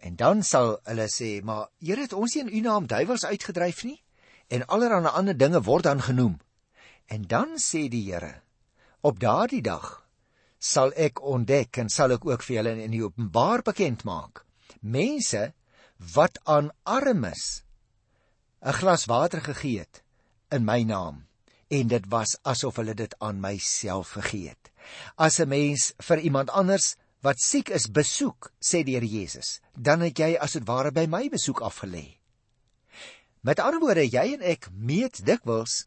En 0.04 0.16
dan 0.20 0.42
sal 0.42 0.78
hulle 0.88 1.06
sê, 1.12 1.38
maar 1.44 1.68
Here, 1.80 2.06
het 2.06 2.16
ons 2.16 2.34
nie 2.34 2.44
in 2.44 2.52
u 2.52 2.64
naam 2.68 2.88
duiwels 2.90 3.26
uitgedryf 3.28 3.84
nie? 3.88 3.98
En 4.48 4.66
allerlei 4.66 5.10
ander 5.10 5.36
dinge 5.36 5.62
word 5.62 5.84
dan 5.84 6.02
genoem. 6.02 6.38
En 7.06 7.22
dan 7.22 7.58
sê 7.58 7.88
die 7.88 8.12
Here: 8.12 8.40
Op 9.00 9.20
daardie 9.20 9.62
dag 9.62 10.04
sal 10.58 10.92
ek 10.96 11.20
ontdek 11.20 11.76
en 11.76 11.88
sal 11.88 12.16
ek 12.16 12.24
ook 12.24 12.42
vir 12.42 12.56
julle 12.56 12.72
in 12.84 12.94
die 12.94 13.04
openbaar 13.04 13.62
bekend 13.62 14.04
maak. 14.08 14.44
Mense 14.80 15.52
wat 16.14 16.38
aan 16.44 16.70
armes 16.82 17.62
'n 18.64 18.72
glas 18.72 19.04
water 19.06 19.40
gegee 19.40 19.78
het 19.78 20.02
in 20.50 20.64
my 20.64 20.82
naam 20.82 21.26
en 21.68 21.88
dit 21.88 22.04
was 22.08 22.38
asof 22.42 22.76
hulle 22.76 22.94
dit 22.94 23.14
aan 23.18 23.40
myself 23.40 24.16
gegee 24.16 24.48
het. 24.48 24.70
As 25.16 25.38
'n 25.40 25.48
mens 25.48 25.92
vir 25.98 26.18
iemand 26.18 26.50
anders 26.50 26.96
wat 27.20 27.40
siek 27.40 27.68
is 27.68 27.90
besoek, 27.90 28.52
sê 28.60 28.84
die 28.84 28.94
Here 28.94 29.06
Jesus, 29.06 29.60
dan 29.76 30.00
het 30.00 30.18
jy 30.18 30.36
as 30.36 30.52
dit 30.52 30.66
ware 30.66 30.92
by 30.92 31.06
my 31.06 31.28
besoek 31.28 31.60
afgelê. 31.60 32.23
Met 33.44 33.60
ander 33.60 33.82
woorde, 33.82 34.06
jy 34.08 34.38
en 34.38 34.44
ek 34.54 34.70
meet 34.72 35.20
dikwels 35.26 35.84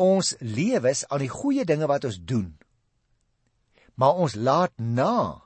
ons 0.00 0.34
lewens 0.42 1.04
aan 1.08 1.22
die 1.22 1.32
goeie 1.32 1.64
dinge 1.64 1.88
wat 1.88 2.04
ons 2.04 2.18
doen. 2.20 2.50
Maar 3.96 4.20
ons 4.20 4.34
laat 4.36 4.74
na 4.76 5.40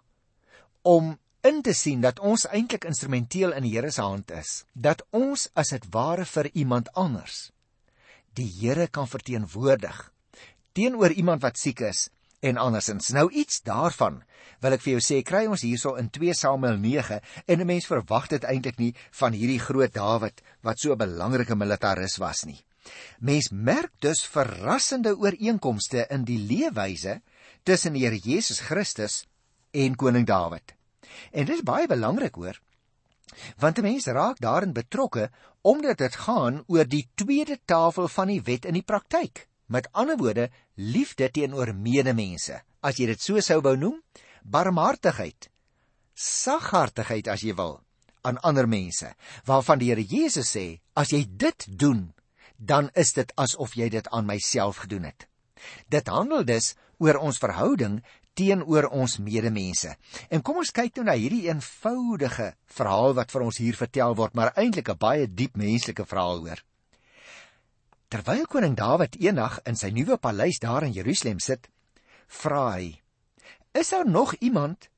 om 0.83 1.14
in 1.47 1.61
te 1.62 1.75
sien 1.76 2.02
dat 2.02 2.18
ons 2.18 2.49
eintlik 2.50 2.88
instrumenteel 2.88 3.54
in 3.54 3.66
die 3.66 3.76
Here 3.76 3.92
se 3.95 4.02
hand 4.02 4.33
is, 4.35 4.64
dat 4.73 5.04
ons 5.14 5.47
as 5.54 5.71
dit 5.76 5.87
ware 5.95 6.26
vir 6.26 6.50
iemand 6.54 6.90
anders 6.99 7.49
die 8.35 8.49
Here 8.61 8.88
kan 8.90 9.07
verteenwoordig 9.11 9.99
teenoor 10.78 11.14
iemand 11.14 11.42
wat 11.42 11.59
siek 11.59 11.80
is 11.87 12.09
en 12.40 12.57
andersins. 12.57 13.09
Nou 13.09 13.30
iets 13.33 13.62
daarvan 13.66 14.23
wil 14.62 14.75
ek 14.75 14.83
vir 14.83 14.92
jou 14.97 15.02
sê, 15.02 15.23
kry 15.23 15.45
ons 15.47 15.62
hierso 15.62 15.95
in 16.00 16.11
2 16.11 16.35
Samuel 16.35 16.78
9 16.83 17.21
en 17.47 17.61
'n 17.61 17.66
mens 17.66 17.87
verwag 17.87 18.28
dit 18.28 18.45
eintlik 18.45 18.78
nie 18.78 18.95
van 19.21 19.33
hierdie 19.33 19.61
groot 19.61 19.92
Dawid 19.92 20.42
wat 20.62 20.78
so 20.78 20.92
'n 20.92 20.99
belangrike 20.99 21.54
militaris 21.54 22.18
was 22.18 22.45
nie. 22.45 22.64
Mens 23.21 23.50
merk 23.50 23.92
dus 24.00 24.26
verrassende 24.26 25.16
ooreenkomste 25.16 26.07
in 26.11 26.25
die 26.25 26.38
leefwyse 26.38 27.21
tussen 27.62 27.92
die 27.92 28.04
Here 28.04 28.18
Jesus 28.18 28.61
Christus 28.61 29.26
en 29.73 29.97
koning 29.97 30.26
Dawid. 30.26 30.75
En 31.33 31.45
dit 31.45 31.57
is 31.57 31.62
baie 31.62 31.87
belangrik 31.87 32.35
hoor, 32.35 32.61
want 33.59 33.78
'n 33.78 33.83
mens 33.83 34.07
raak 34.07 34.38
daarin 34.40 34.73
betrokke 34.73 35.30
omdat 35.62 35.99
dit 35.99 36.14
gaan 36.14 36.64
oor 36.66 36.85
die 36.85 37.09
tweede 37.14 37.59
tafel 37.64 38.09
van 38.09 38.28
die 38.28 38.42
wet 38.42 38.64
in 38.64 38.75
die 38.75 38.83
praktyk. 38.83 39.49
Met 39.68 39.88
ander 39.92 40.16
woorde, 40.16 40.48
liefde 40.75 41.28
teenoor 41.30 41.75
medemense. 41.75 42.62
As 42.80 42.96
jy 42.96 43.10
dit 43.12 43.20
so 43.20 43.40
sou 43.44 43.60
wou 43.64 43.76
noem, 43.76 43.98
barmhartigheid, 44.42 45.50
saghartigheid 46.18 47.28
as 47.28 47.44
jy 47.44 47.54
wil 47.58 47.78
aan 48.26 48.40
ander 48.44 48.66
mense, 48.68 49.12
waarvan 49.46 49.80
die 49.80 49.90
Here 49.92 50.04
Jesus 50.04 50.50
sê, 50.52 50.80
as 50.98 51.12
jy 51.14 51.22
dit 51.28 51.66
doen, 51.80 52.08
dan 52.58 52.90
is 52.98 53.14
dit 53.16 53.30
asof 53.38 53.76
jy 53.78 53.88
dit 53.92 54.08
aan 54.12 54.26
myself 54.26 54.82
gedoen 54.84 55.06
het. 55.08 55.28
Dit 55.90 56.10
handel 56.10 56.44
dus 56.44 56.75
oor 56.98 57.20
ons 57.22 57.38
verhouding 57.38 58.00
teenoor 58.38 58.90
ons 58.94 59.18
medemense. 59.22 59.94
En 60.30 60.42
kom 60.42 60.60
ons 60.62 60.75
kyk 60.75 60.98
nou 60.98 61.08
na 61.08 61.16
hierdie 61.18 61.46
eenvoudige 61.48 62.52
verhaal 62.78 63.16
wat 63.18 63.32
vir 63.34 63.46
ons 63.46 63.58
hier 63.62 63.78
vertel 63.78 64.14
word, 64.18 64.34
maar 64.34 64.54
eintlik 64.56 64.90
'n 64.90 64.98
baie 64.98 65.26
diep 65.26 65.56
menslike 65.56 66.04
verhaal 66.06 66.42
hoor. 66.46 66.62
Terwyl 68.09 68.47
koning 68.49 68.73
Dawid 68.73 69.19
eendag 69.21 69.59
in 69.69 69.77
sy 69.77 69.91
nuwe 69.93 70.17
paleis 70.17 70.57
daar 70.62 70.87
in 70.87 70.95
Jerusalem 70.97 71.43
sit, 71.45 71.67
vra 72.41 72.62
hy: 72.73 72.87
"Is 73.77 73.91
daar 73.93 74.09
nog 74.09 74.33
iemand 74.41 74.88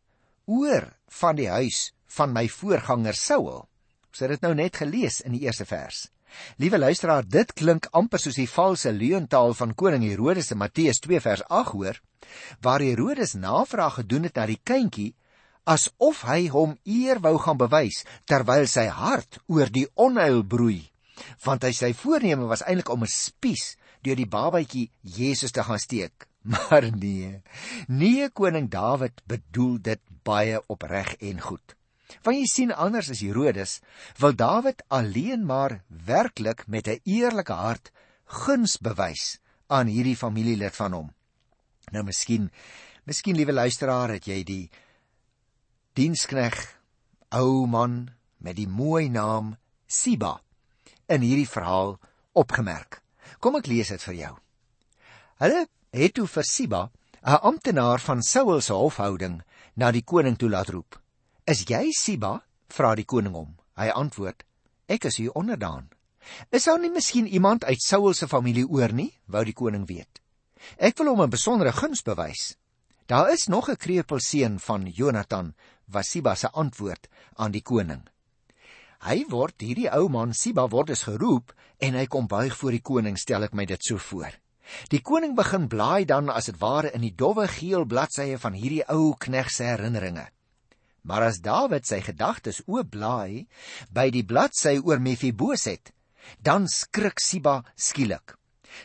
oor 0.46 0.86
van 1.18 1.36
die 1.36 1.48
huis 1.50 1.90
van 2.06 2.30
my 2.32 2.46
voorganger 2.48 3.18
Saul?" 3.18 3.66
Ons 4.10 4.22
het 4.22 4.30
dit 4.30 4.42
nou 4.46 4.54
net 4.54 4.76
gelees 4.76 5.20
in 5.26 5.34
die 5.34 5.42
eerste 5.42 5.66
vers. 5.66 6.06
Liewe 6.62 6.78
luisteraar, 6.78 7.26
dit 7.26 7.52
klink 7.52 7.88
amper 7.90 8.22
soos 8.22 8.38
die 8.38 8.46
valse 8.46 8.92
leuntaal 8.92 9.54
van 9.58 9.74
koning 9.74 10.06
Herodes 10.06 10.52
in 10.54 10.58
Matteus 10.62 11.02
2 11.02 11.20
vers 11.20 11.42
8 11.48 11.74
hoor, 11.74 12.00
waar 12.62 12.80
Herodes 12.80 13.34
navraag 13.34 13.94
gedoen 13.94 14.30
het 14.30 14.38
na 14.38 14.46
die 14.46 14.60
kindjie 14.62 15.14
asof 15.66 16.22
hy 16.30 16.46
hom 16.54 16.78
eer 16.86 17.18
wou 17.18 17.36
gaan 17.38 17.58
bewys 17.58 18.04
terwyl 18.24 18.66
sy 18.70 18.86
hart 18.86 19.42
oor 19.46 19.66
die 19.66 19.88
onheil 19.94 20.42
broei, 20.42 20.89
want 21.44 21.62
hy 21.62 21.72
sy 21.72 21.92
voorneme 21.96 22.48
was 22.50 22.62
eintlik 22.62 22.90
om 22.92 23.02
'n 23.02 23.12
spies 23.12 23.76
deur 24.02 24.16
die 24.16 24.28
babatjie 24.28 24.90
Jesus 25.02 25.52
te 25.52 25.62
gaan 25.62 25.78
steek. 25.78 26.26
Maar 26.52 26.88
nee. 26.96 27.42
Nee 27.86 28.30
koning 28.30 28.70
Dawid 28.70 29.20
bedoel 29.28 29.78
dit 29.80 30.00
baie 30.24 30.62
opreg 30.66 31.14
en 31.20 31.40
goed. 31.40 31.76
Want 32.24 32.36
jy 32.36 32.46
sien 32.48 32.72
anders 32.72 33.10
as 33.12 33.20
Herodes, 33.20 33.80
wil 34.18 34.34
Dawid 34.34 34.82
alleen 34.88 35.44
maar 35.46 35.82
werklik 35.88 36.66
met 36.66 36.88
'n 36.88 37.00
eerlike 37.04 37.52
hart 37.52 37.92
guns 38.24 38.78
bewys 38.78 39.38
aan 39.66 39.86
hierdie 39.86 40.16
familielid 40.16 40.74
van 40.74 40.92
hom. 40.92 41.08
Nou 41.92 42.04
miskien, 42.04 42.50
miskien 43.04 43.36
liewe 43.36 43.52
luisteraar, 43.52 44.10
het 44.10 44.26
jy 44.26 44.42
die 44.44 44.70
dienskneg 45.94 46.56
ou 47.30 47.66
man 47.66 48.10
met 48.38 48.56
die 48.56 48.68
mooi 48.68 49.08
naam 49.08 49.56
Siba 49.86 50.40
in 51.10 51.24
hierdie 51.26 51.48
verhaal 51.48 51.96
opgemerk. 52.38 53.00
Kom 53.40 53.56
ek 53.58 53.68
lees 53.70 53.90
dit 53.92 54.02
vir 54.08 54.14
jou. 54.14 54.32
Hulle 55.42 55.66
het 55.96 56.14
toe 56.14 56.26
vir 56.26 56.44
Siba, 56.44 56.90
'n 57.22 57.40
amptenaar 57.42 58.00
van 58.00 58.22
Saul 58.22 58.60
se 58.60 58.72
hofhouding, 58.72 59.42
na 59.76 59.90
die 59.90 60.04
koning 60.04 60.36
toe 60.38 60.48
laat 60.48 60.68
roep. 60.68 61.00
Is 61.46 61.64
jy 61.68 61.90
Siba? 61.92 62.42
vra 62.68 62.94
die 62.94 63.04
koning 63.04 63.34
hom. 63.34 63.56
Hy 63.76 63.88
antwoord: 63.88 64.44
Ek 64.88 65.04
is 65.04 65.18
u 65.18 65.28
onderdaan. 65.34 65.88
Is 66.50 66.64
daar 66.64 66.78
nie 66.78 66.90
miskien 66.90 67.26
iemand 67.26 67.64
uit 67.64 67.82
Saul 67.82 68.14
se 68.14 68.28
familie 68.28 68.66
oor 68.68 68.92
nie? 68.92 69.12
wou 69.26 69.44
die 69.44 69.56
koning 69.56 69.86
weet. 69.88 70.20
Ek 70.78 70.98
wil 70.98 71.08
hom 71.08 71.22
'n 71.22 71.30
besondere 71.30 71.72
guns 71.72 72.02
bewys. 72.02 72.56
Daar 73.06 73.32
is 73.32 73.48
nog 73.48 73.68
'n 73.68 73.76
kreupelseun 73.76 74.60
van 74.60 74.86
Jonathan, 74.86 75.54
was 75.86 76.10
Siba 76.10 76.34
se 76.34 76.48
antwoord 76.48 77.08
aan 77.36 77.50
die 77.50 77.62
koning. 77.62 78.06
Hy 79.00 79.24
word 79.32 79.62
hierdie 79.64 79.88
ou 79.96 80.10
man 80.12 80.34
Siba 80.36 80.66
word 80.68 80.90
is 80.92 81.06
geroep 81.08 81.54
en 81.80 81.96
hy 81.96 82.04
kom 82.12 82.26
buig 82.28 82.52
voor 82.52 82.74
die 82.76 82.84
koning, 82.84 83.16
stel 83.16 83.46
ek 83.46 83.54
my 83.56 83.64
dit 83.64 83.80
so 83.80 83.96
voor. 83.96 84.34
Die 84.92 85.00
koning 85.00 85.32
begin 85.38 85.70
blaai 85.72 86.04
dan 86.04 86.28
as 86.28 86.50
dit 86.50 86.58
ware 86.60 86.90
in 86.94 87.06
die 87.06 87.14
dowwe 87.16 87.46
geel 87.48 87.86
bladsye 87.88 88.36
van 88.42 88.58
hierdie 88.58 88.84
ou 88.92 89.14
knegg 89.16 89.48
se 89.50 89.64
herinneringe. 89.64 90.26
Maar 91.08 91.30
as 91.30 91.40
Dawid 91.40 91.88
sy 91.88 92.02
gedagtes 92.04 92.60
oopblaai 92.66 93.46
by 93.88 94.10
die 94.12 94.26
bladsy 94.26 94.76
oor 94.84 95.00
Mefiboset, 95.00 95.94
dan 96.44 96.68
skrik 96.68 97.24
Siba 97.24 97.62
skielik. 97.76 98.36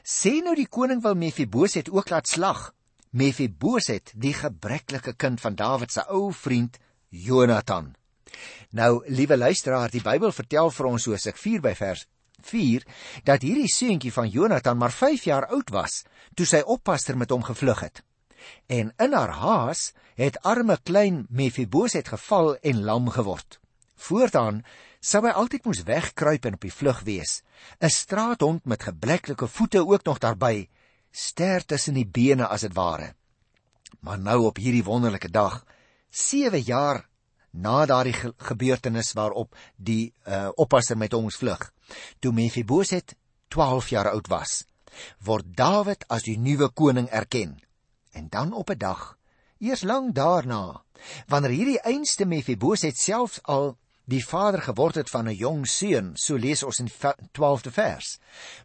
Sê 0.01 0.39
nou 0.41 0.55
die 0.55 0.69
koning 0.71 1.03
wil 1.03 1.19
Mefiboset 1.19 1.91
ook 1.91 2.09
laat 2.09 2.31
slag. 2.31 2.71
Mefiboset, 3.11 4.15
die 4.15 4.33
gebreklike 4.33 5.13
kind 5.19 5.43
van 5.43 5.59
Dawid 5.59 5.91
se 5.91 6.07
ou 6.07 6.31
vriend 6.31 6.79
Jonathan. 7.11 7.91
Nou, 8.69 9.03
liewe 9.07 9.37
luisteraar, 9.37 9.89
die 9.89 10.01
Bybel 10.01 10.31
vertel 10.31 10.71
vir 10.71 10.85
ons 10.85 11.03
soos 11.07 11.27
ek 11.29 11.37
4 11.37 11.61
by 11.61 11.73
vers 11.77 12.05
4 12.45 12.83
dat 13.25 13.45
hierdie 13.45 13.69
seentjie 13.71 14.13
van 14.13 14.29
Jonathan 14.29 14.77
maar 14.77 14.93
5 14.93 15.23
jaar 15.29 15.47
oud 15.53 15.71
was 15.73 16.03
toe 16.35 16.45
sy 16.45 16.61
oppasser 16.61 17.17
met 17.17 17.31
hom 17.33 17.43
gevlug 17.43 17.81
het. 17.85 18.03
En 18.69 18.91
in 19.01 19.13
haar 19.13 19.33
haas 19.41 19.91
het 20.15 20.37
arme 20.45 20.77
klein 20.83 21.25
Mefiboset 21.29 22.07
geval 22.07 22.55
en 22.61 22.83
lam 22.83 23.09
geword. 23.09 23.59
Voortaan 23.95 24.63
sou 24.99 25.23
hy 25.25 25.33
altyd 25.33 25.65
moes 25.65 25.83
wegkruip 25.87 26.45
en 26.45 26.57
op 26.57 26.65
die 26.65 26.73
vlug 26.73 27.01
wees. 27.07 27.41
'n 27.79 27.89
Straathond 27.89 28.65
met 28.65 28.83
gebleklike 28.83 29.47
voete 29.47 29.85
ook 29.87 30.03
nog 30.03 30.19
daarbey, 30.19 30.69
ster 31.11 31.65
tussen 31.65 31.93
die 31.93 32.07
bene 32.07 32.47
as 32.47 32.61
dit 32.61 32.73
ware. 32.73 33.15
Maar 33.99 34.19
nou 34.19 34.45
op 34.45 34.57
hierdie 34.57 34.83
wonderlike 34.83 35.29
dag, 35.29 35.63
7 36.09 36.61
jaar 36.61 37.07
na 37.55 37.85
daardie 37.85 38.13
ge 38.13 38.33
gebeurtenis 38.37 39.13
waarop 39.13 39.55
die 39.75 40.13
uh, 40.27 40.49
oppasser 40.55 40.97
met 40.97 41.13
ons 41.13 41.37
vlug, 41.39 41.71
toe 42.19 42.33
Mefiboset 42.33 43.15
12 43.47 43.89
jaar 43.89 44.11
oud 44.11 44.27
was, 44.27 44.65
word 45.23 45.55
Dawid 45.55 46.03
as 46.09 46.25
die 46.27 46.37
nuwe 46.37 46.69
koning 46.69 47.07
erken. 47.09 47.55
En 48.11 48.27
dan 48.29 48.53
op 48.53 48.69
'n 48.69 48.77
dag, 48.77 49.17
eers 49.59 49.83
lank 49.83 50.15
daarna, 50.15 50.83
wanneer 51.27 51.51
hierdie 51.51 51.81
einste 51.81 52.25
Mefiboset 52.25 52.97
selfs 52.97 53.39
al 53.43 53.77
die 54.05 54.23
vader 54.25 54.61
geword 54.61 54.95
het 54.95 55.09
van 55.09 55.27
'n 55.27 55.35
jong 55.35 55.67
seun, 55.67 56.11
so 56.15 56.35
lees 56.35 56.63
ons 56.63 56.79
in 56.79 56.89
12de 57.31 57.71
vers, 57.71 58.19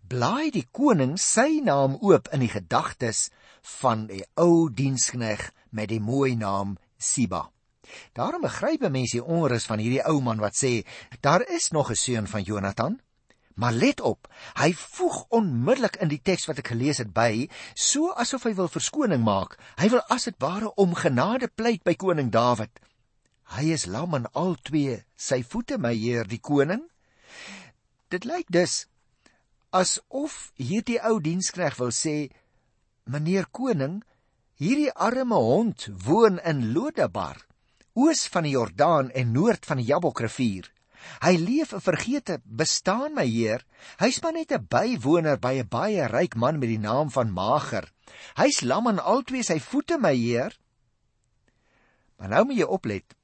blaai 0.08 0.50
die 0.50 0.68
koning 0.70 1.18
sy 1.18 1.60
naam 1.62 1.96
oop 2.00 2.28
in 2.32 2.40
die 2.40 2.52
gedagtes 2.52 3.30
van 3.62 4.06
die 4.06 4.24
ou 4.34 4.70
dienskneg 4.72 5.52
met 5.70 5.88
die 5.88 6.00
mooi 6.00 6.36
naam 6.36 6.78
Siba. 6.98 7.50
Daarom 8.12 8.42
begryp 8.44 8.86
mense 8.88 9.18
die 9.18 9.24
onrus 9.24 9.66
van 9.68 9.80
hierdie 9.82 10.02
ou 10.08 10.20
man 10.24 10.40
wat 10.42 10.56
sê, 10.58 10.82
daar 11.20 11.42
is 11.48 11.70
nog 11.70 11.90
'n 11.90 11.94
seun 11.94 12.26
van 12.26 12.42
Jonathan. 12.42 13.00
Maar 13.54 13.72
let 13.72 14.00
op, 14.00 14.28
hy 14.54 14.72
voeg 14.72 15.24
onmiddellik 15.28 15.96
in 15.96 16.08
die 16.08 16.22
teks 16.22 16.46
wat 16.46 16.58
ek 16.58 16.68
gelees 16.68 16.98
het 16.98 17.12
by, 17.12 17.48
so 17.74 18.12
asof 18.12 18.42
hy 18.44 18.54
wil 18.54 18.68
verskoning 18.68 19.24
maak. 19.24 19.58
Hy 19.76 19.88
wil 19.88 20.00
as 20.08 20.24
dit 20.24 20.34
ware 20.38 20.74
om 20.74 20.94
genade 20.94 21.48
pleit 21.48 21.82
by 21.82 21.94
koning 21.94 22.30
Dawid. 22.30 22.80
Hy 23.42 23.72
is 23.72 23.86
lam 23.86 24.14
aan 24.14 24.32
al 24.32 24.56
twee 24.62 25.04
sy 25.16 25.42
voete, 25.42 25.78
my 25.78 25.94
heer 25.94 26.24
die 26.24 26.40
koning. 26.40 26.88
Dit 28.08 28.24
lyk 28.24 28.46
dus 28.48 28.86
asof 29.70 30.52
hierdie 30.54 31.00
ou 31.02 31.20
dienskneg 31.20 31.76
wil 31.76 31.90
sê, 31.90 32.30
meneer 33.04 33.46
koning, 33.50 34.02
Hierdie 34.60 34.90
arme 34.92 35.38
hond 35.40 35.86
woon 36.04 36.34
in 36.44 36.58
Lodabar, 36.74 37.38
oos 37.94 38.26
van 38.30 38.46
die 38.46 38.54
Jordaan 38.54 39.10
en 39.10 39.32
noord 39.32 39.66
van 39.66 39.80
die 39.80 39.88
Jabokrivier. 39.88 40.68
Hy 41.24 41.34
leef 41.36 41.72
'n 41.72 41.80
vergete 41.80 42.40
bestaan, 42.44 43.14
my 43.14 43.26
Heer. 43.26 43.64
Hy's 43.98 44.20
maar 44.22 44.32
net 44.32 44.52
'n 44.52 44.66
bywoner 44.68 45.38
by 45.38 45.54
'n 45.58 45.68
baie 45.68 46.06
ryk 46.06 46.36
man 46.36 46.58
met 46.58 46.68
die 46.68 46.78
naam 46.78 47.10
van 47.10 47.32
Mager. 47.32 47.92
Hy's 48.36 48.60
lam 48.60 48.88
aan 48.88 48.98
albei 48.98 49.42
sy 49.42 49.58
voete, 49.58 49.98
my 49.98 50.14
Heer. 50.14 50.58
Maar 52.18 52.28
nou 52.28 52.44
moet 52.44 52.56
jy 52.56 52.64
oplet. 52.64 53.16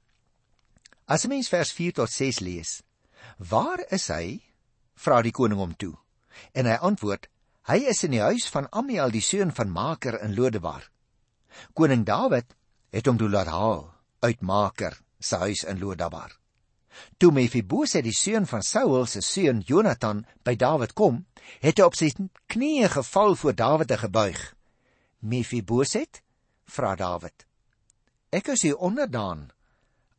As 1.06 1.25
'n 1.25 1.28
mens 1.28 1.49
vers 1.49 1.73
4 1.73 1.92
tot 1.92 2.11
6 2.11 2.40
lees, 2.40 2.82
waar 3.38 3.85
is 3.90 4.08
hy? 4.08 4.42
vra 4.94 5.23
die 5.23 5.32
koning 5.32 5.58
hom 5.58 5.76
toe. 5.76 5.96
En 6.54 6.66
hy 6.66 6.76
antwoord: 6.80 7.28
Hy 7.68 7.76
is 7.76 8.04
in 8.04 8.11
die 8.11 8.20
huis 8.20 8.49
van 8.49 8.68
Amiel 8.70 9.11
die 9.11 9.20
seun 9.20 9.52
van 9.52 9.70
Maker 9.70 10.20
in 10.23 10.35
Lodebar. 10.35 10.90
Koning 11.75 12.04
Dawid 12.04 12.54
het 12.90 13.06
hom 13.06 13.16
toe 13.16 13.28
laat 13.28 13.46
haal 13.46 13.95
uit 14.20 14.40
Maker 14.40 15.00
se 15.18 15.37
huis 15.37 15.64
in 15.64 15.78
Lodebar. 15.78 16.32
Toe 17.18 17.32
Mefiboset 17.32 18.04
die 18.04 18.14
seun 18.14 18.46
van 18.49 18.62
Saul 18.62 19.06
se 19.06 19.20
seun 19.20 19.61
Jonathan 19.66 20.25
by 20.44 20.54
Dawid 20.56 20.94
kom, 20.96 21.25
het 21.61 21.78
hy 21.78 21.85
op 21.85 21.96
sy 21.99 22.11
knieë 22.52 22.88
geval 22.96 23.37
voor 23.37 23.56
Dawid 23.56 23.90
en 23.90 24.02
gebuig. 24.04 24.40
"Mefiboset?" 25.20 26.23
vra 26.64 26.94
Dawid. 26.96 27.46
"Ek 28.32 28.49
is 28.49 28.64
u 28.64 28.73
onderdaan," 28.73 29.50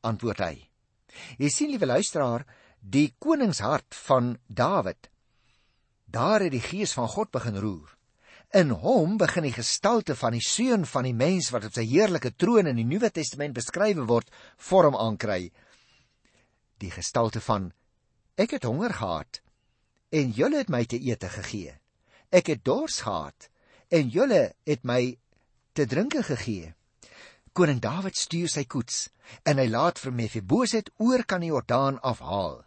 antwoord 0.01 0.39
hy. 0.39 0.70
Jy 1.38 1.50
sien 1.50 1.70
liewe 1.70 1.86
luisteraar, 1.86 2.46
die 2.80 3.16
koningshart 3.20 3.96
van 4.06 4.38
Dawid. 4.48 5.10
Daar 6.06 6.42
het 6.42 6.51
die 6.51 6.62
gees 6.62 6.94
van 6.94 7.08
God 7.08 7.32
begin 7.32 7.58
roer. 7.58 7.97
In 8.56 8.70
hom 8.72 9.18
begin 9.20 9.44
die 9.44 9.56
gestalte 9.56 10.16
van 10.16 10.32
die 10.32 10.44
seun 10.44 10.86
van 10.88 11.04
die 11.04 11.16
mens 11.16 11.50
wat 11.51 11.66
op 11.68 11.74
sy 11.75 11.84
heerlike 11.84 12.32
troon 12.39 12.70
in 12.72 12.77
die 12.80 12.88
Nuwe 12.88 13.10
Testament 13.12 13.54
beskryf 13.58 14.00
word, 14.08 14.30
vorm 14.56 14.96
aankry 14.96 15.51
die 16.82 16.92
gestalte 16.94 17.42
van 17.42 17.72
ek 18.38 18.58
het 18.58 18.68
honger 18.70 18.94
gehad 18.94 19.42
en 20.13 20.32
julle 20.32 20.62
het 20.62 20.70
my 20.72 20.84
te 20.86 21.00
ete 21.01 21.30
gegee. 21.34 21.74
Ek 22.32 22.51
het 22.54 22.63
dors 22.63 23.01
gehad 23.04 23.50
en 23.92 24.12
julle 24.13 24.54
het 24.68 24.86
my 24.86 25.18
te 25.74 25.88
drinke 25.89 26.24
gegee. 26.24 26.74
Koning 27.58 27.82
Dawid 27.82 28.16
stuur 28.16 28.51
sy 28.51 28.63
koets 28.70 29.08
en 29.44 29.58
hy 29.58 29.68
laat 29.72 30.00
vir 30.00 30.13
Mefiboset 30.13 30.92
oor 31.01 31.25
kan 31.25 31.42
die 31.42 31.51
Jordaan 31.51 32.00
afhaal. 32.06 32.62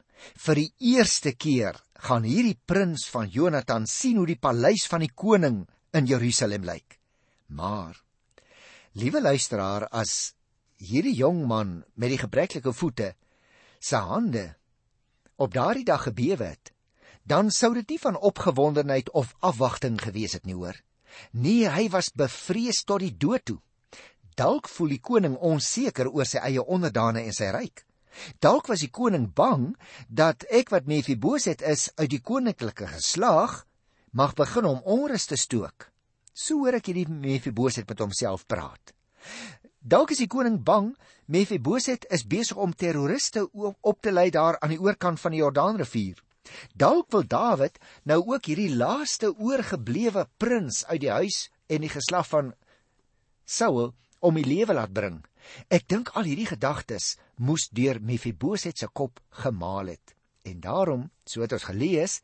Vir 0.45 0.61
die 0.61 0.71
eerste 0.97 1.33
keer 1.33 1.79
gaan 2.07 2.25
hierdie 2.25 2.59
prins 2.67 3.07
van 3.13 3.29
Jonathan 3.29 3.87
sien 3.87 4.19
hoe 4.21 4.29
die 4.29 4.39
paleis 4.41 4.87
van 4.91 5.05
die 5.05 5.13
koning 5.13 5.65
in 5.97 6.09
Jerusalem 6.09 6.65
lyk. 6.65 6.99
Maar 7.49 7.99
liewe 8.93 9.21
luisteraar, 9.21 9.89
as 9.91 10.35
hierdie 10.81 11.15
jong 11.17 11.45
man 11.49 11.81
met 11.95 12.15
die 12.15 12.21
gebreklike 12.21 12.73
voete 12.73 13.15
se 13.81 13.97
hande 13.97 14.55
op 15.41 15.55
daardie 15.55 15.87
dag 15.89 16.05
gebewe 16.09 16.53
het, 16.53 16.73
dan 17.25 17.51
sou 17.51 17.73
dit 17.75 17.95
nie 17.95 18.01
van 18.01 18.17
opgewondenheid 18.17 19.11
of 19.17 19.35
afwagting 19.41 20.01
gewees 20.01 20.35
het 20.37 20.47
nie 20.49 20.57
hoor. 20.57 20.77
Nee, 21.33 21.69
hy 21.69 21.89
was 21.93 22.13
bevrees 22.15 22.85
tot 22.85 23.03
die 23.05 23.15
dood 23.17 23.45
toe. 23.45 23.59
Dalk 24.37 24.69
voel 24.69 24.97
die 24.97 25.03
koning 25.05 25.37
onseker 25.37 26.09
oor 26.09 26.29
sy 26.29 26.41
eie 26.45 26.65
onderdane 26.65 27.25
en 27.27 27.37
sy 27.37 27.51
ryk. 27.55 27.85
Dalk 28.43 28.71
was 28.71 28.83
die 28.85 28.91
koning 28.91 29.29
bang 29.35 29.75
dat 30.09 30.45
ek 30.51 30.73
wat 30.75 30.89
Mefiboset 30.91 31.63
is 31.63 31.89
uit 31.97 32.11
die 32.11 32.23
koninklike 32.23 32.89
geslag 32.91 33.65
mag 34.11 34.35
begin 34.35 34.67
om 34.67 34.83
onrus 34.85 35.29
te 35.31 35.39
stook. 35.39 35.91
So 36.35 36.65
hoor 36.65 36.79
ek 36.81 36.91
hierdie 36.91 37.09
Mefiboset 37.09 37.89
met 37.89 38.03
homself 38.03 38.47
praat. 38.51 38.95
Dalk 39.81 40.13
is 40.13 40.23
die 40.23 40.31
koning 40.31 40.59
bang 40.65 40.93
Mefiboset 41.31 42.09
is 42.11 42.27
besig 42.27 42.59
om 42.59 42.75
terroriste 42.75 43.47
op 43.55 44.01
te 44.03 44.13
lei 44.13 44.31
daar 44.35 44.59
aan 44.61 44.75
die 44.75 44.83
oorkant 44.83 45.21
van 45.23 45.33
die 45.33 45.41
Jordaanrivier. 45.41 46.19
Dalk 46.75 47.13
wil 47.15 47.27
Dawid 47.27 47.79
nou 48.03 48.19
ook 48.33 48.49
hierdie 48.51 48.73
laaste 48.75 49.31
oorgeblewe 49.31 50.27
prins 50.43 50.83
uit 50.89 51.01
die 51.05 51.13
huis 51.13 51.45
en 51.71 51.87
die 51.87 51.93
geslag 51.93 52.27
van 52.27 52.55
Saul 53.47 53.93
om 54.19 54.37
die 54.37 54.47
lewe 54.47 54.75
laat 54.75 54.93
bring. 54.93 55.21
Ek 55.69 55.89
dink 55.89 56.15
al 56.15 56.29
hierdie 56.29 56.49
gedagtes 56.51 57.17
moes 57.37 57.69
deur 57.73 58.01
Mefiboset 58.01 58.79
se 58.79 58.89
kop 58.93 59.21
gemaal 59.43 59.95
het. 59.95 60.15
En 60.43 60.61
daarom, 60.61 61.11
so 61.25 61.43
het 61.45 61.53
ons 61.53 61.67
gelees, 61.69 62.21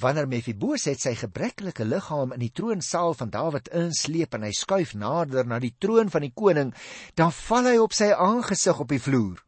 wanneer 0.00 0.28
Mefiboset 0.28 1.00
sy 1.00 1.12
gebreklike 1.18 1.84
liggaam 1.84 2.32
in 2.32 2.40
die 2.40 2.52
troonsaal 2.52 3.12
van 3.18 3.32
Dawid 3.34 3.68
insleep 3.76 4.34
en 4.38 4.46
hy 4.48 4.54
skuif 4.56 4.94
nader 4.96 5.44
na 5.46 5.60
die 5.60 5.74
troon 5.78 6.08
van 6.12 6.24
die 6.24 6.32
koning, 6.32 6.72
dan 7.14 7.34
val 7.44 7.68
hy 7.68 7.76
op 7.82 7.96
sy 7.96 8.08
aangesig 8.14 8.80
op 8.80 8.88
die 8.94 9.02
vloer. 9.02 9.44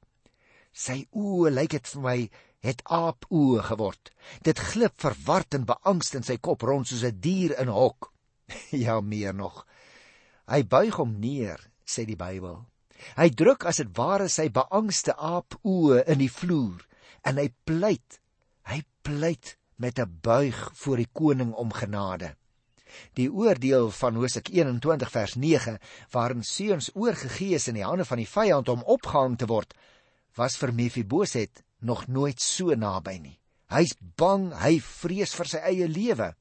Sy 0.76 1.02
oë 1.16 1.54
lyk 1.56 1.74
dit 1.78 1.92
vir 1.94 2.04
my 2.04 2.16
het 2.61 2.83
aapoë 2.85 3.64
geword. 3.70 4.12
Dit 4.44 4.61
glip 4.61 5.00
verward 5.00 5.56
en 5.56 5.68
beangst 5.68 6.16
in 6.18 6.26
sy 6.26 6.37
kop 6.37 6.62
rond 6.68 6.87
soos 6.87 7.04
'n 7.09 7.20
dier 7.20 7.56
in 7.59 7.72
hok. 7.72 8.12
ja, 8.85 9.00
meer 9.00 9.35
nog. 9.35 9.66
Hy 10.46 10.62
buig 10.62 10.94
hom 10.94 11.16
neer, 11.20 11.70
sê 11.87 12.04
die 12.04 12.18
Bybel. 12.20 12.69
Hy 13.17 13.29
druk 13.31 13.65
as 13.69 13.81
dit 13.83 13.91
ware 13.97 14.29
sy 14.29 14.49
beangste 14.49 15.15
aapoë 15.17 16.05
in 16.13 16.21
die 16.23 16.33
vloer 16.33 16.85
en 17.27 17.41
hy 17.41 17.49
pleit 17.65 18.21
hy 18.71 18.83
pleit 19.03 19.57
met 19.81 19.99
'n 19.99 20.21
buig 20.23 20.59
voor 20.75 20.97
die 20.97 21.09
koning 21.13 21.53
om 21.55 21.73
genade. 21.73 22.37
Die 23.15 23.31
oordeel 23.33 23.91
van 23.91 24.15
Hosea 24.15 24.43
21 24.51 25.11
vers 25.11 25.35
9 25.35 25.79
waarin 26.11 26.43
seuns 26.43 26.91
oorgegee 26.95 27.55
is 27.55 27.69
in 27.69 27.75
die 27.75 27.87
hande 27.87 28.05
van 28.05 28.19
die 28.19 28.29
vyand 28.29 28.69
om 28.69 28.83
opgehang 28.83 29.39
te 29.39 29.47
word 29.47 29.75
was 30.37 30.57
vir 30.57 30.73
Mefiboset 30.73 31.63
nog 31.79 32.07
nooit 32.07 32.41
so 32.41 32.75
naby 32.75 33.19
nie. 33.19 33.39
Hy's 33.71 33.95
bang 34.17 34.51
hy 34.53 34.81
vrees 34.81 35.35
vir 35.35 35.47
sy 35.47 35.59
eie 35.59 35.89
lewe. 35.89 36.35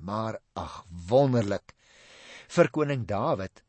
Maar 0.00 0.38
ag 0.56 0.84
wonderlik. 1.08 1.74
Vir 2.48 2.70
koning 2.72 3.06
Dawid 3.06 3.62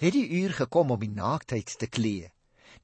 het 0.00 0.12
die 0.12 0.28
uur 0.42 0.56
gekom 0.62 0.90
om 0.90 1.00
die 1.00 1.12
naaktheid 1.12 1.78
te 1.78 1.86
klee 1.86 2.30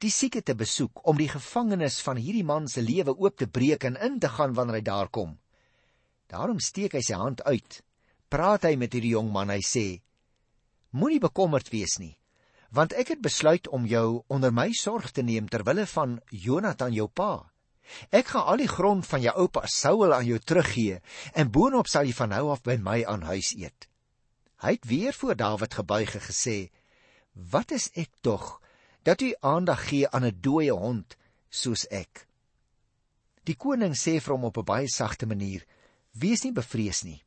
die 0.02 0.10
sieke 0.10 0.42
te 0.42 0.54
besoek 0.58 1.04
om 1.06 1.18
die 1.18 1.30
gevangenes 1.30 2.00
van 2.02 2.18
hierdie 2.18 2.46
man 2.46 2.66
se 2.68 2.82
lewe 2.82 3.14
oop 3.14 3.36
te 3.38 3.46
breek 3.46 3.84
en 3.86 3.98
in 4.02 4.18
te 4.20 4.30
gaan 4.32 4.54
wanneer 4.56 4.80
hy 4.80 4.86
daar 4.86 5.10
kom. 5.14 5.36
Daarom 6.32 6.58
steek 6.60 6.96
hy 6.96 7.02
sy 7.06 7.18
hand 7.18 7.42
uit. 7.46 7.82
Praat 8.32 8.66
hy 8.66 8.74
met 8.80 8.94
hierdie 8.96 9.12
jong 9.14 9.30
man, 9.32 9.52
hy 9.52 9.60
sê: 9.62 10.00
Moenie 10.96 11.20
bekommerd 11.20 11.68
wees 11.72 11.98
nie, 12.00 12.16
want 12.72 12.96
ek 12.96 13.14
het 13.14 13.22
besluit 13.22 13.68
om 13.68 13.86
jou 13.86 14.24
onder 14.32 14.52
my 14.52 14.70
sorg 14.76 15.12
te 15.12 15.22
neem 15.22 15.48
ter 15.48 15.64
wille 15.68 15.86
van 15.86 16.18
Jonathan 16.30 16.96
jou 16.96 17.08
pa. 17.08 17.48
Ek 18.10 18.32
gaan 18.32 18.48
al 18.48 18.62
die 18.62 18.70
grond 18.70 19.06
van 19.06 19.20
jou 19.20 19.34
oupa 19.44 19.66
Saul 19.68 20.14
aan 20.16 20.26
jou 20.26 20.38
teruggee 20.40 21.02
en 21.36 21.52
boonop 21.52 21.90
sal 21.90 22.08
jy 22.08 22.16
van 22.16 22.32
nou 22.32 22.46
af 22.54 22.62
by 22.64 22.78
my 22.80 23.02
aan 23.04 23.26
huis 23.28 23.52
eet. 23.58 23.88
Hy 24.64 24.78
het 24.78 24.86
weer 24.88 25.12
voor 25.12 25.36
Dawid 25.36 25.74
gebuig 25.76 26.16
en 26.16 26.24
gesê: 26.24 26.56
Wat 27.32 27.70
is 27.70 27.90
ek 27.94 28.10
tog 28.20 28.60
dat 29.02 29.20
u 29.20 29.34
aandag 29.40 29.88
gee 29.88 30.08
aan 30.08 30.24
'n 30.24 30.38
dooie 30.40 30.72
hond 30.72 31.16
soos 31.48 31.86
ek. 31.90 32.26
Die 33.44 33.56
koning 33.56 33.94
sê 33.98 34.20
vir 34.20 34.34
hom 34.34 34.44
op 34.44 34.58
'n 34.58 34.64
baie 34.64 34.88
sagte 34.88 35.26
manier: 35.26 35.66
"Wees 36.12 36.44
nie 36.44 36.52
bevrees 36.52 37.02
nie, 37.04 37.22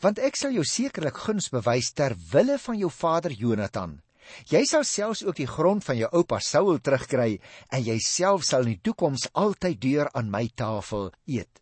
want 0.00 0.18
ek 0.18 0.36
sal 0.36 0.50
jou 0.50 0.64
sekerlik 0.64 1.16
guns 1.16 1.48
bewys 1.48 1.92
ter 1.92 2.16
wille 2.32 2.58
van 2.58 2.78
jou 2.78 2.90
vader 2.90 3.32
Jonathan. 3.32 4.02
Jy 4.46 4.64
sal 4.64 4.84
selfs 4.84 5.24
ook 5.24 5.36
die 5.36 5.46
grond 5.46 5.84
van 5.84 5.96
jou 5.96 6.08
oupa 6.12 6.38
Saul 6.38 6.78
terugkry 6.78 7.40
en 7.70 7.82
jy 7.82 7.98
self 7.98 8.44
sal 8.44 8.60
in 8.60 8.74
die 8.74 8.80
toekoms 8.82 9.28
altyd 9.32 9.80
deur 9.80 10.12
aan 10.12 10.30
my 10.30 10.50
tafel 10.54 11.12
eet." 11.26 11.60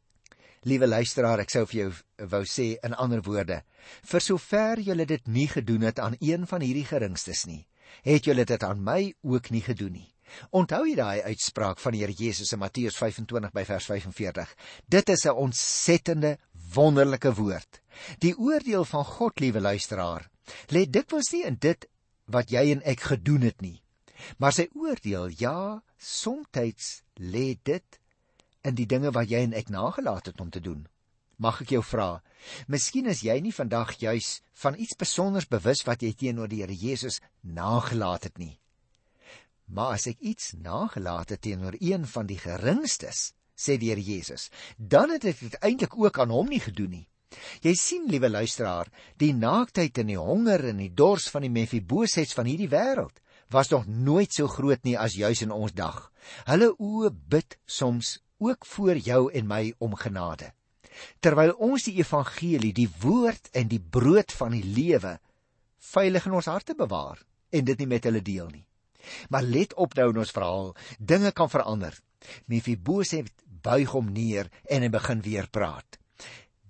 Liewe 0.63 0.87
luisteraar, 0.87 1.41
ek 1.41 1.51
sou 1.51 1.67
vir 1.67 1.81
jou 1.81 1.93
wou 2.29 2.45
sê 2.45 2.79
in 2.83 2.95
ander 2.95 3.23
woorde: 3.23 3.63
"Vir 4.03 4.21
sover 4.21 4.81
jy 4.81 5.05
dit 5.05 5.29
nie 5.29 5.49
gedoen 5.49 5.83
het 5.83 5.99
aan 5.99 6.17
een 6.21 6.47
van 6.47 6.61
hierdie 6.61 6.85
geringstes 6.85 7.47
nie, 7.47 7.68
het 8.03 8.25
julle 8.25 8.45
dit 8.45 8.63
aan 8.63 8.83
my 8.85 9.15
ook 9.23 9.51
nie 9.51 9.63
gedoen 9.63 9.93
nie. 9.93 10.09
Onthou 10.51 10.85
jy 10.85 10.95
daai 10.99 11.23
uitspraak 11.23 11.81
van 11.81 11.95
die 11.95 12.03
Here 12.03 12.13
Jesus 12.13 12.53
in 12.53 12.61
Matteus 12.61 12.97
25 13.01 13.53
by 13.55 13.65
vers 13.65 13.87
45? 13.89 14.55
Dit 14.87 15.09
is 15.09 15.25
'n 15.25 15.37
ontsettende 15.37 16.39
wonderlike 16.75 17.35
woord. 17.35 17.81
Die 18.19 18.37
oordeel 18.37 18.85
van 18.85 19.05
God, 19.05 19.41
liewe 19.41 19.61
luisteraar, 19.61 20.29
lê 20.69 20.85
dikwels 20.91 21.33
nie 21.33 21.45
in 21.45 21.57
dit 21.61 21.89
wat 22.27 22.51
jy 22.51 22.71
en 22.73 22.83
ek 22.83 23.01
gedoen 23.01 23.41
het 23.41 23.61
nie. 23.61 23.83
Maar 24.39 24.53
sy 24.53 24.69
oordeel, 24.75 25.31
ja, 25.39 25.83
soms 25.99 27.03
lê 27.15 27.59
dit 27.63 27.99
in 28.63 28.75
die 28.75 28.87
dinge 28.87 29.11
wat 29.11 29.31
jy 29.31 29.43
en 29.47 29.55
ek 29.55 29.69
nagelaat 29.69 30.27
het 30.27 30.41
om 30.41 30.51
te 30.51 30.61
doen. 30.61 30.87
Mag 31.39 31.61
ek 31.63 31.77
jou 31.77 31.83
vra, 31.87 32.19
miskien 32.67 33.07
is 33.07 33.21
jy 33.23 33.37
nie 33.39 33.55
vandag 33.55 33.93
juis 34.03 34.41
van 34.59 34.75
iets 34.75 34.97
spesiaals 34.97 35.47
bewus 35.47 35.85
wat 35.87 36.03
jy 36.03 36.11
teenoor 36.19 36.51
die 36.51 36.65
Here 36.65 36.75
Jesus 36.75 37.21
nagelaat 37.43 38.27
het 38.27 38.41
nie. 38.43 38.57
Maar 39.71 39.95
as 39.99 40.09
ek 40.11 40.19
iets 40.19 40.57
nagelaat 40.59 41.37
het 41.37 41.45
teenoor 41.47 41.77
een 41.79 42.09
van 42.11 42.27
die 42.27 42.41
geringstes, 42.43 43.37
sê 43.55 43.79
die 43.79 43.93
Here 43.93 44.03
Jesus, 44.03 44.49
dan 44.77 45.15
het 45.15 45.29
ek 45.31 45.45
dit 45.45 45.57
eintlik 45.63 45.95
ook 45.95 46.19
aan 46.19 46.35
hom 46.35 46.51
nie 46.51 46.63
gedoen 46.65 46.97
nie. 46.97 47.07
Jy 47.63 47.75
sien, 47.77 48.11
liewe 48.11 48.33
luisteraar, 48.33 48.91
die 49.21 49.35
naaktheid 49.37 50.03
en 50.03 50.11
die 50.11 50.19
honger 50.19 50.65
en 50.73 50.83
die 50.83 50.91
dors 50.91 51.29
van 51.31 51.47
die 51.47 51.55
Mefibosets 51.55 52.35
van 52.35 52.51
hierdie 52.51 52.71
wêreld 52.73 53.23
was 53.55 53.71
nog 53.71 53.87
nooit 53.87 54.35
so 54.35 54.51
groot 54.51 54.83
nie 54.85 54.99
as 54.99 55.15
juis 55.17 55.47
in 55.47 55.55
ons 55.55 55.73
dag. 55.73 56.09
Hulle 56.51 56.75
oë 56.75 57.15
bid 57.31 57.61
soms 57.65 58.19
ook 58.43 58.67
voor 58.75 58.99
jou 58.99 59.29
en 59.33 59.47
my 59.47 59.63
om 59.79 59.95
genade. 59.97 60.53
Terwyl 61.21 61.55
ons 61.65 61.87
die 61.89 61.99
evangelie, 62.01 62.73
die 62.73 62.89
woord 63.03 63.51
en 63.53 63.69
die 63.71 63.81
brood 63.81 64.33
van 64.33 64.55
die 64.57 64.65
lewe 64.65 65.19
veilig 65.93 66.27
in 66.27 66.37
ons 66.39 66.51
harte 66.51 66.75
bewaar 66.79 67.21
en 67.55 67.65
dit 67.65 67.79
nie 67.79 67.89
met 67.91 68.05
hulle 68.09 68.23
deel 68.25 68.49
nie. 68.53 68.65
Maar 69.33 69.47
let 69.47 69.75
op 69.75 69.95
nou 69.97 70.11
in 70.13 70.21
ons 70.25 70.35
verhaal, 70.35 70.75
dinge 70.99 71.33
kan 71.33 71.51
verander. 71.51 71.95
Mefiboset 72.51 73.31
buig 73.63 73.89
hom 73.95 74.11
neer 74.13 74.51
en 74.69 74.85
hy 74.85 74.91
begin 74.93 75.23
weer 75.25 75.49
praat. 75.51 75.99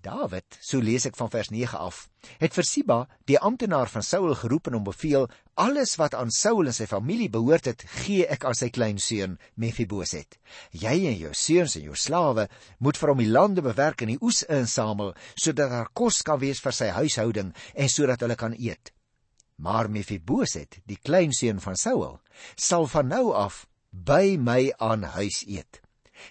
Dawid, 0.03 0.59
so 0.63 0.79
lees 0.79 1.07
ek 1.09 1.17
van 1.19 1.31
vers 1.33 1.49
9 1.51 1.79
af, 1.79 2.05
het 2.39 2.55
vir 2.55 2.67
Siba, 2.67 2.99
die 3.27 3.39
amptenaar 3.43 3.91
van 3.91 4.05
Saul 4.07 4.35
geroep 4.39 4.69
en 4.71 4.77
hom 4.79 4.85
beveel: 4.87 5.27
"Alles 5.59 5.97
wat 5.99 6.15
aan 6.15 6.31
Saul 6.31 6.71
en 6.71 6.77
sy 6.77 6.87
familie 6.87 7.29
behoort 7.29 7.67
het, 7.67 7.83
gee 8.05 8.27
ek 8.27 8.45
aan 8.45 8.55
sy 8.55 8.69
kleinseun 8.71 9.39
Mephiboset. 9.57 10.39
Jy 10.71 10.95
en 11.11 11.19
jou 11.19 11.33
seuns 11.35 11.75
en 11.77 11.83
jou 11.89 11.97
slawe 11.97 12.49
moet 12.79 12.97
vir 12.97 13.09
hom 13.09 13.19
die 13.19 13.33
lande 13.33 13.63
bewerk 13.63 14.03
en 14.03 14.15
die 14.15 14.21
oes 14.23 14.45
insamel, 14.45 15.15
sodat 15.35 15.71
daar 15.71 15.91
kos 15.93 16.23
kan 16.23 16.39
wees 16.39 16.61
vir 16.61 16.73
sy 16.73 16.93
huishouding 16.95 17.53
en 17.75 17.89
sodat 17.89 18.23
hulle 18.23 18.37
kan 18.37 18.55
eet. 18.55 18.93
Maar 19.59 19.91
Mephiboset, 19.91 20.79
die 20.87 21.01
kleinseun 21.03 21.61
van 21.61 21.77
Saul, 21.77 22.21
sal 22.57 22.87
van 22.87 23.09
nou 23.09 23.33
af 23.35 23.67
by 23.91 24.37
my 24.39 24.73
aan 24.79 25.03
huis 25.03 25.43
eet." 25.47 25.83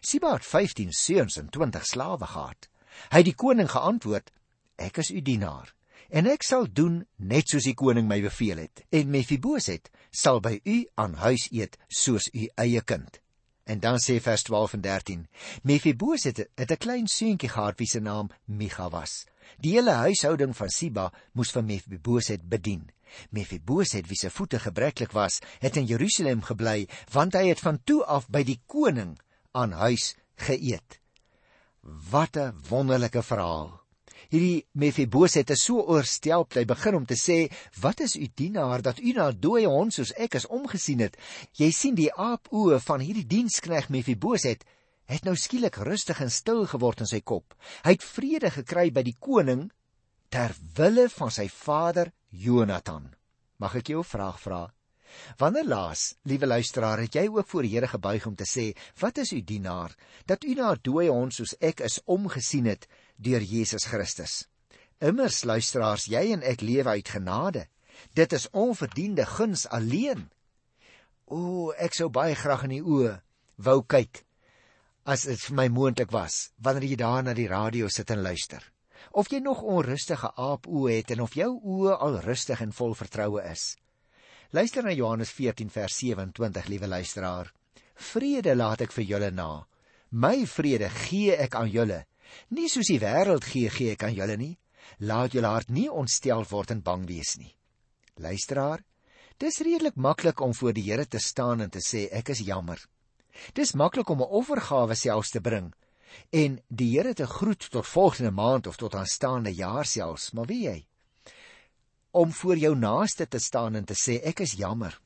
Siba 0.02 0.34
het 0.34 0.46
15 0.46 0.92
seuns 0.92 1.38
en 1.38 1.50
20 1.50 1.86
slawe 1.86 2.26
gehad. 2.26 2.68
Hy 3.12 3.22
het 3.22 3.30
die 3.32 3.36
koning 3.36 3.70
geantwoord: 3.72 4.32
Ek 4.78 4.98
is 4.98 5.12
u 5.12 5.22
dienaar 5.22 5.74
en 6.10 6.28
ek 6.32 6.44
sal 6.48 6.68
doen 6.72 7.02
net 7.18 7.50
soos 7.52 7.68
die 7.68 7.76
koning 7.76 8.08
my 8.08 8.20
beveel 8.24 8.62
het. 8.64 8.84
En 8.96 9.12
Mefiboset 9.12 9.90
sal 10.12 10.40
by 10.44 10.58
u 10.64 10.78
aan 10.96 11.18
huis 11.24 11.48
eet 11.52 11.78
soos 11.88 12.30
u 12.34 12.48
eie 12.56 12.82
kind. 12.82 13.20
En 13.68 13.82
dan 13.84 14.00
sê 14.00 14.20
vers 14.24 14.44
12 14.48 14.78
en 14.78 14.82
13: 14.82 15.26
Mefiboset 15.64 16.46
het 16.56 16.72
'n 16.72 16.78
klein 16.78 17.08
seentjie 17.08 17.50
gehad 17.50 17.78
wie 17.80 17.88
se 17.88 18.00
naam 18.00 18.30
Micha 18.46 18.90
was. 18.90 19.26
Die 19.60 19.74
hele 19.74 19.92
huishouding 19.92 20.56
van 20.56 20.70
Siba 20.70 21.12
moes 21.34 21.52
vir 21.52 21.64
Mefiboset 21.64 22.50
bedien. 22.50 22.90
Mefiboset 23.30 24.08
wie 24.08 24.18
se 24.18 24.30
voete 24.30 24.60
gebreklik 24.60 25.12
was, 25.12 25.40
het 25.60 25.78
in 25.78 25.86
Jerusalem 25.86 26.42
gebly 26.42 26.88
want 27.12 27.34
hy 27.34 27.48
het 27.48 27.60
van 27.60 27.80
toe 27.84 28.04
af 28.06 28.28
by 28.30 28.44
die 28.44 28.62
koning 28.66 29.20
aan 29.52 29.72
huis 29.72 30.16
geëet. 30.36 31.00
Wat 31.88 32.36
'n 32.36 32.54
wonderlike 32.70 33.24
verhaal. 33.24 33.82
Hierdie 34.30 34.66
Mefiboset 34.72 35.50
is 35.50 35.64
so 35.64 35.80
oorstelp, 35.80 36.54
hy 36.54 36.66
begin 36.66 36.96
om 36.96 37.06
te 37.06 37.16
sê, 37.16 37.52
"Wat 37.80 38.00
is 38.00 38.16
u 38.16 38.28
dienaar 38.36 38.82
dat 38.82 39.00
u 39.00 39.14
na 39.14 39.32
dooie 39.32 39.68
hond 39.68 39.94
soos 39.94 40.12
ek 40.18 40.36
is 40.36 40.48
omgesien 40.48 41.00
het?" 41.00 41.18
Jy 41.54 41.72
sien 41.72 41.96
die 41.96 42.12
aapoë 42.12 42.80
van 42.80 43.00
hierdie 43.00 43.26
dienskneg 43.26 43.90
Mefiboset 43.90 44.66
het 45.06 45.24
nou 45.24 45.36
skielik 45.36 45.76
rustig 45.76 46.22
en 46.22 46.32
stil 46.32 46.66
geword 46.66 47.00
in 47.00 47.06
sy 47.06 47.22
kop. 47.22 47.56
Hy 47.84 47.92
het 47.92 48.04
vrede 48.04 48.52
gekry 48.52 48.92
by 48.92 49.04
die 49.04 49.16
koning 49.20 49.72
ter 50.30 50.56
wille 50.76 51.10
van 51.10 51.32
sy 51.32 51.48
vader 51.48 52.12
Jonathan. 52.30 53.16
Mag 53.58 53.76
ek 53.76 53.88
jou 53.88 54.00
'n 54.00 54.04
vraag 54.04 54.40
vra? 54.40 54.74
Wanneer 55.38 55.66
laas, 55.66 56.16
liewe 56.24 56.48
luisteraar, 56.48 57.00
het 57.00 57.16
jy 57.16 57.28
ook 57.28 57.48
voor 57.48 57.62
die 57.62 57.74
Here 57.76 57.88
gebuig 57.88 58.26
om 58.26 58.36
te 58.36 58.46
sê, 58.46 58.78
"Wat 59.00 59.18
is 59.18 59.32
u 59.32 59.42
dienaar 59.42 59.96
dat 60.26 60.44
u 60.44 60.54
na 60.54 60.72
'n 60.72 60.80
dooie 60.82 61.10
hond 61.10 61.34
soos 61.34 61.56
ek 61.60 61.80
is 61.80 62.00
omgesien 62.06 62.66
het 62.66 62.88
deur 63.16 63.42
Jesus 63.42 63.86
Christus?" 63.86 64.48
Immers 65.00 65.44
luisteraars, 65.44 66.06
jy 66.06 66.32
en 66.32 66.42
ek 66.42 66.62
lewe 66.62 66.90
uit 66.90 67.10
genade. 67.10 67.68
Dit 68.14 68.34
is 68.34 68.50
onverdiende 68.50 69.26
guns 69.26 69.68
alleen. 69.68 70.30
O, 71.26 71.72
ek 71.72 71.94
sou 71.94 72.10
baie 72.10 72.36
graag 72.36 72.64
in 72.64 72.70
die 72.70 72.82
oë 72.82 73.22
wou 73.58 73.82
kyk 73.84 74.24
as 75.08 75.24
dit 75.24 75.40
vir 75.40 75.56
my 75.56 75.68
moontlik 75.72 76.12
was 76.12 76.50
wanneer 76.64 76.90
jy 76.92 76.98
daar 77.00 77.24
na 77.24 77.34
die 77.34 77.48
radio 77.48 77.88
sit 77.88 78.12
en 78.12 78.22
luister. 78.22 78.62
Of 79.12 79.32
jy 79.32 79.40
nog 79.40 79.64
onrustige 79.64 80.34
aap 80.36 80.68
oë 80.68 80.98
het 80.98 81.14
en 81.16 81.24
of 81.24 81.38
jou 81.40 81.54
oë 81.58 81.96
al 82.04 82.20
rustig 82.26 82.62
en 82.62 82.76
vol 82.76 82.96
vertroue 82.98 83.44
is. 83.48 83.78
Luister 84.52 84.84
na 84.84 84.92
Johannes 84.92 85.30
14 85.30 85.70
vers 85.70 85.98
27, 85.98 86.68
liewe 86.68 86.88
luisteraar. 86.88 87.50
Vrede 87.96 88.54
laat 88.56 88.86
ek 88.86 88.94
vir 88.96 89.04
julle 89.04 89.32
na. 89.36 89.66
My 90.16 90.46
vrede 90.48 90.88
gee 91.04 91.36
ek 91.36 91.58
aan 91.60 91.68
julle. 91.68 92.06
Nie 92.56 92.70
soos 92.72 92.88
die 92.88 93.02
wêreld 93.04 93.44
gee, 93.44 93.68
gee 93.68 93.98
ek 93.98 94.06
aan 94.08 94.16
julle 94.16 94.38
nie. 94.40 94.54
Laat 95.04 95.36
julle 95.36 95.52
hart 95.52 95.68
nie 95.68 95.90
ontstel 95.92 96.48
word 96.48 96.72
en 96.72 96.84
bang 96.86 97.04
wees 97.10 97.36
nie. 97.42 97.52
Luisteraar, 98.24 98.86
dis 99.38 99.60
redelik 99.68 100.00
maklik 100.00 100.40
om 100.40 100.56
voor 100.56 100.78
die 100.80 100.88
Here 100.88 101.06
te 101.06 101.20
staan 101.20 101.62
en 101.68 101.70
te 101.70 101.84
sê 101.84 102.08
ek 102.08 102.32
is 102.32 102.46
jammer. 102.48 102.80
Dis 103.54 103.76
maklik 103.76 104.10
om 104.10 104.24
'n 104.24 104.32
offergawe 104.32 104.96
selfs 104.96 105.36
te 105.36 105.42
bring 105.42 105.74
en 106.32 106.62
die 106.70 106.96
Here 106.96 107.14
te 107.14 107.28
groet 107.28 107.68
tot 107.70 107.86
volgende 107.86 108.32
maand 108.32 108.68
of 108.68 108.78
tot 108.78 108.96
aanstaande 108.96 109.52
jaar 109.52 109.86
selfs, 109.86 110.32
maar 110.32 110.48
wie 110.48 110.64
jy? 110.70 110.88
Om 112.12 112.32
voor 112.32 112.58
jou 112.58 112.76
naaste 112.76 113.28
te 113.28 113.40
staan 113.40 113.76
en 113.76 113.86
te 113.86 113.96
sê 113.96 114.20
ek 114.24 114.40
is 114.46 114.58
jammer. 114.58 115.00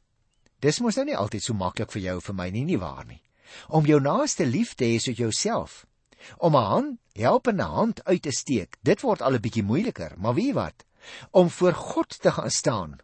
Dis 0.62 0.80
mos 0.80 0.96
nou 0.96 1.06
nie 1.06 1.18
altyd 1.18 1.44
so 1.44 1.54
maklik 1.58 1.92
vir 1.92 2.02
jou 2.02 2.18
vir 2.22 2.36
my 2.38 2.50
nie, 2.54 2.66
nie 2.66 2.80
waar 2.80 3.06
nie. 3.06 3.22
Om 3.68 3.86
jou 3.86 4.00
naaste 4.00 4.46
lief 4.46 4.76
te 4.76 4.86
hê 4.86 5.00
soos 5.00 5.18
jouself. 5.18 5.86
Om 6.38 6.56
'n 6.56 6.68
hand, 6.72 7.00
helpende 7.14 7.64
hand 7.64 8.04
uit 8.06 8.22
te 8.22 8.32
steek, 8.32 8.78
dit 8.82 9.02
word 9.02 9.22
al 9.22 9.34
'n 9.34 9.42
bietjie 9.42 9.64
moeiliker, 9.64 10.14
maar 10.18 10.34
wie 10.34 10.54
wat? 10.54 10.86
Om 11.32 11.50
voor 11.50 11.74
God 11.74 12.22
te 12.22 12.32
gaan 12.32 12.52
staan 12.52 13.00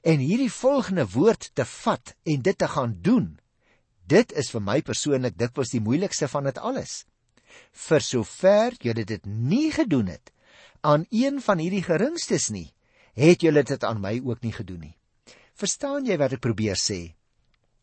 en 0.00 0.18
hierdie 0.18 0.52
volgende 0.52 1.06
woord 1.10 1.50
te 1.54 1.64
vat 1.64 2.14
en 2.22 2.42
dit 2.42 2.58
te 2.58 2.68
gaan 2.68 2.98
doen. 3.02 3.38
Dit 4.06 4.32
is 4.32 4.50
vir 4.50 4.62
my 4.62 4.80
persoonlik 4.82 5.38
dikwels 5.38 5.70
die 5.70 5.80
moeilikste 5.80 6.28
van 6.28 6.44
dit 6.44 6.58
alles. 6.58 7.04
Vir 7.72 8.00
sover 8.00 8.76
jy 8.80 8.92
dit 8.92 9.26
nie 9.26 9.70
gedoen 9.72 10.06
het 10.06 10.32
aan 10.80 11.06
een 11.10 11.40
van 11.40 11.58
hierdie 11.58 11.82
geringstes 11.82 12.48
nie, 12.50 12.72
het 13.18 13.42
julle 13.42 13.62
dit 13.62 13.84
aan 13.84 14.00
my 14.00 14.18
ook 14.24 14.42
nie 14.42 14.52
gedoen 14.52 14.80
nie. 14.88 14.96
Verstaan 15.54 16.06
jy 16.08 16.16
wat 16.20 16.36
ek 16.36 16.44
probeer 16.44 16.78
sê? 16.80 17.14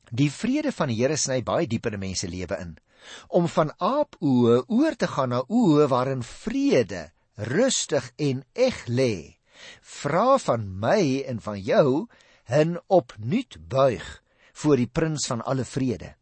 Die 0.10 0.32
vrede 0.34 0.72
van 0.74 0.90
die 0.90 0.98
Here 0.98 1.18
sny 1.18 1.42
baie 1.46 1.68
dieper 1.70 1.94
in 1.94 2.02
mense 2.02 2.28
lewe 2.28 2.58
in. 2.58 2.78
Om 3.30 3.48
van 3.48 3.72
aapoe 3.78 4.64
oor 4.68 4.96
te 4.98 5.08
gaan 5.08 5.32
na 5.34 5.44
oë 5.46 5.88
waarin 5.92 6.24
vrede 6.26 7.10
rustig 7.40 8.12
en 8.18 8.44
eg 8.54 8.86
lê. 8.88 9.40
Vra 9.82 10.38
van 10.42 10.66
my 10.80 11.24
en 11.30 11.40
van 11.44 11.60
jou 11.62 12.08
hin 12.50 12.80
opnuut 12.88 13.60
buig 13.70 14.08
voor 14.54 14.82
die 14.82 14.90
prins 14.90 15.28
van 15.30 15.44
alle 15.46 15.66
vrede. 15.66 16.16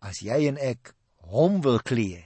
As 0.00 0.22
jy 0.24 0.46
en 0.48 0.60
ek 0.60 0.94
hom 1.28 1.60
wil 1.64 1.80
klee 1.82 2.22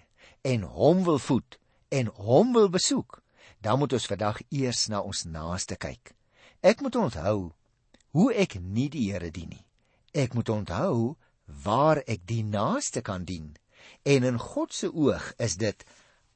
en 0.46 0.62
hom 0.76 1.02
wil 1.08 1.18
voed 1.18 1.56
en 1.90 2.12
hom 2.20 2.52
wil 2.54 2.68
besoek, 2.70 3.19
dan 3.60 3.78
moet 3.78 3.92
ons 3.92 4.06
vandag 4.06 4.40
eers 4.48 4.86
na 4.88 5.00
ons 5.00 5.24
naaste 5.24 5.76
kyk. 5.76 6.14
Ek 6.60 6.80
moet 6.80 6.96
onthou 6.96 7.52
hoe 8.16 8.28
ek 8.34 8.58
nie 8.60 8.88
die 8.92 9.10
Here 9.12 9.30
dien 9.30 9.52
nie. 9.52 9.64
Ek 10.12 10.34
moet 10.34 10.48
onthou 10.48 11.16
waar 11.64 12.02
ek 12.06 12.26
die 12.26 12.42
naaste 12.44 13.02
kan 13.02 13.24
dien. 13.24 13.54
En 14.04 14.24
in 14.24 14.38
God 14.38 14.74
se 14.74 14.90
oog 14.92 15.32
is 15.38 15.56
dit 15.60 15.84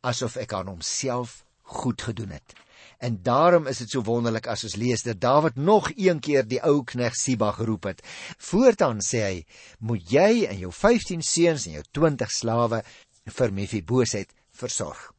asof 0.05 0.37
ek 0.37 0.53
aan 0.53 0.71
homself 0.71 1.43
goed 1.81 2.03
gedoen 2.03 2.37
het. 2.37 2.55
En 2.99 3.23
daarom 3.23 3.67
is 3.67 3.81
dit 3.83 3.91
so 3.91 4.05
wonderlik 4.05 4.47
as 4.49 4.65
ons 4.65 4.77
lees 4.81 5.03
dat 5.05 5.21
Dawid 5.21 5.57
nog 5.57 5.91
een 5.97 6.21
keer 6.21 6.47
die 6.47 6.61
ou 6.63 6.85
knegt 6.85 7.19
Siba 7.19 7.51
geroep 7.53 7.89
het. 7.91 8.03
Voortaan 8.39 9.01
sê 9.01 9.23
hy: 9.25 9.45
"Moet 9.79 10.11
jy 10.11 10.45
en 10.49 10.59
jou 10.59 10.73
15 10.73 11.23
seuns 11.23 11.67
en 11.67 11.73
jou 11.73 11.85
20 11.93 12.31
slawe 12.31 12.83
vir 13.25 13.53
Mefiboset 13.53 14.31
versorg." 14.53 15.13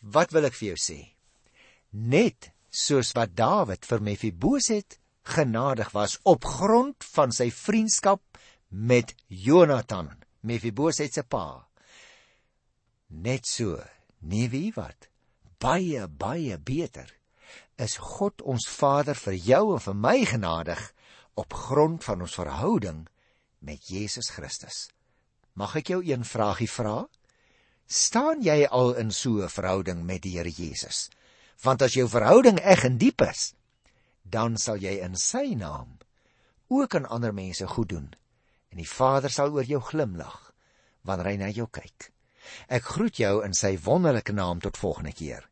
Wat 0.00 0.30
wil 0.30 0.44
ek 0.44 0.54
vir 0.54 0.74
jou 0.74 0.78
sê? 0.78 1.13
Net 1.94 2.50
soos 2.74 3.14
wat 3.14 3.36
Dawid 3.38 3.86
vir 3.86 4.02
Mefiboset 4.02 4.98
genadig 5.24 5.92
was 5.94 6.18
op 6.26 6.44
grond 6.44 7.06
van 7.14 7.32
sy 7.32 7.48
vriendskap 7.54 8.20
met 8.68 9.14
Jonathan, 9.28 10.10
Mefiboset 10.42 11.14
se 11.14 11.22
pa. 11.22 11.64
Net 13.08 13.46
so, 13.46 13.78
nie 14.26 14.48
wie 14.50 14.72
wat 14.74 15.08
baie 15.62 16.08
baie 16.08 16.58
beter 16.58 17.08
is 17.80 17.96
God 17.96 18.42
ons 18.42 18.66
Vader 18.68 19.16
vir 19.16 19.38
jou 19.38 19.62
en 19.76 19.82
vir 19.82 19.96
my 19.96 20.18
genadig 20.28 20.82
op 21.40 21.54
grond 21.54 22.04
van 22.04 22.22
ons 22.26 22.36
verhouding 22.36 23.04
met 23.64 23.88
Jesus 23.88 24.28
Christus. 24.34 24.88
Mag 25.54 25.78
ek 25.80 25.94
jou 25.94 26.02
een 26.04 26.26
vragie 26.26 26.70
vra? 26.70 27.04
Staan 27.86 28.42
jy 28.42 28.64
al 28.66 28.94
in 29.00 29.10
so 29.10 29.42
'n 29.42 29.48
verhouding 29.48 30.04
met 30.04 30.22
die 30.22 30.36
Here 30.36 30.50
Jesus? 30.50 31.08
Want 31.62 31.82
as 31.82 31.94
jou 31.94 32.08
verhouding 32.08 32.58
eg 32.60 32.84
en 32.84 32.98
diep 32.98 33.22
is, 33.22 33.52
dan 34.22 34.58
sal 34.58 34.80
jy 34.82 34.98
in 35.04 35.16
sy 35.16 35.54
naam 35.54 35.98
ook 36.72 36.94
aan 36.94 37.06
ander 37.06 37.34
mense 37.34 37.66
goed 37.66 37.88
doen 37.88 38.10
en 38.72 38.80
die 38.82 38.88
Vader 38.88 39.30
sal 39.30 39.52
oor 39.54 39.68
jou 39.68 39.80
glimlag 39.80 40.50
wanneer 41.06 41.30
hy 41.30 41.36
na 41.38 41.48
jou 41.52 41.68
kyk. 41.70 42.10
Ek 42.68 42.84
groet 42.96 43.20
jou 43.20 43.38
in 43.44 43.54
sy 43.56 43.76
wonderlike 43.84 44.32
naam 44.32 44.60
tot 44.60 44.80
volgende 44.80 45.12
keer. 45.12 45.46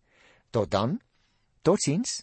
Tot 0.50 0.70
dan. 0.72 0.98
Totsiens. 1.62 2.22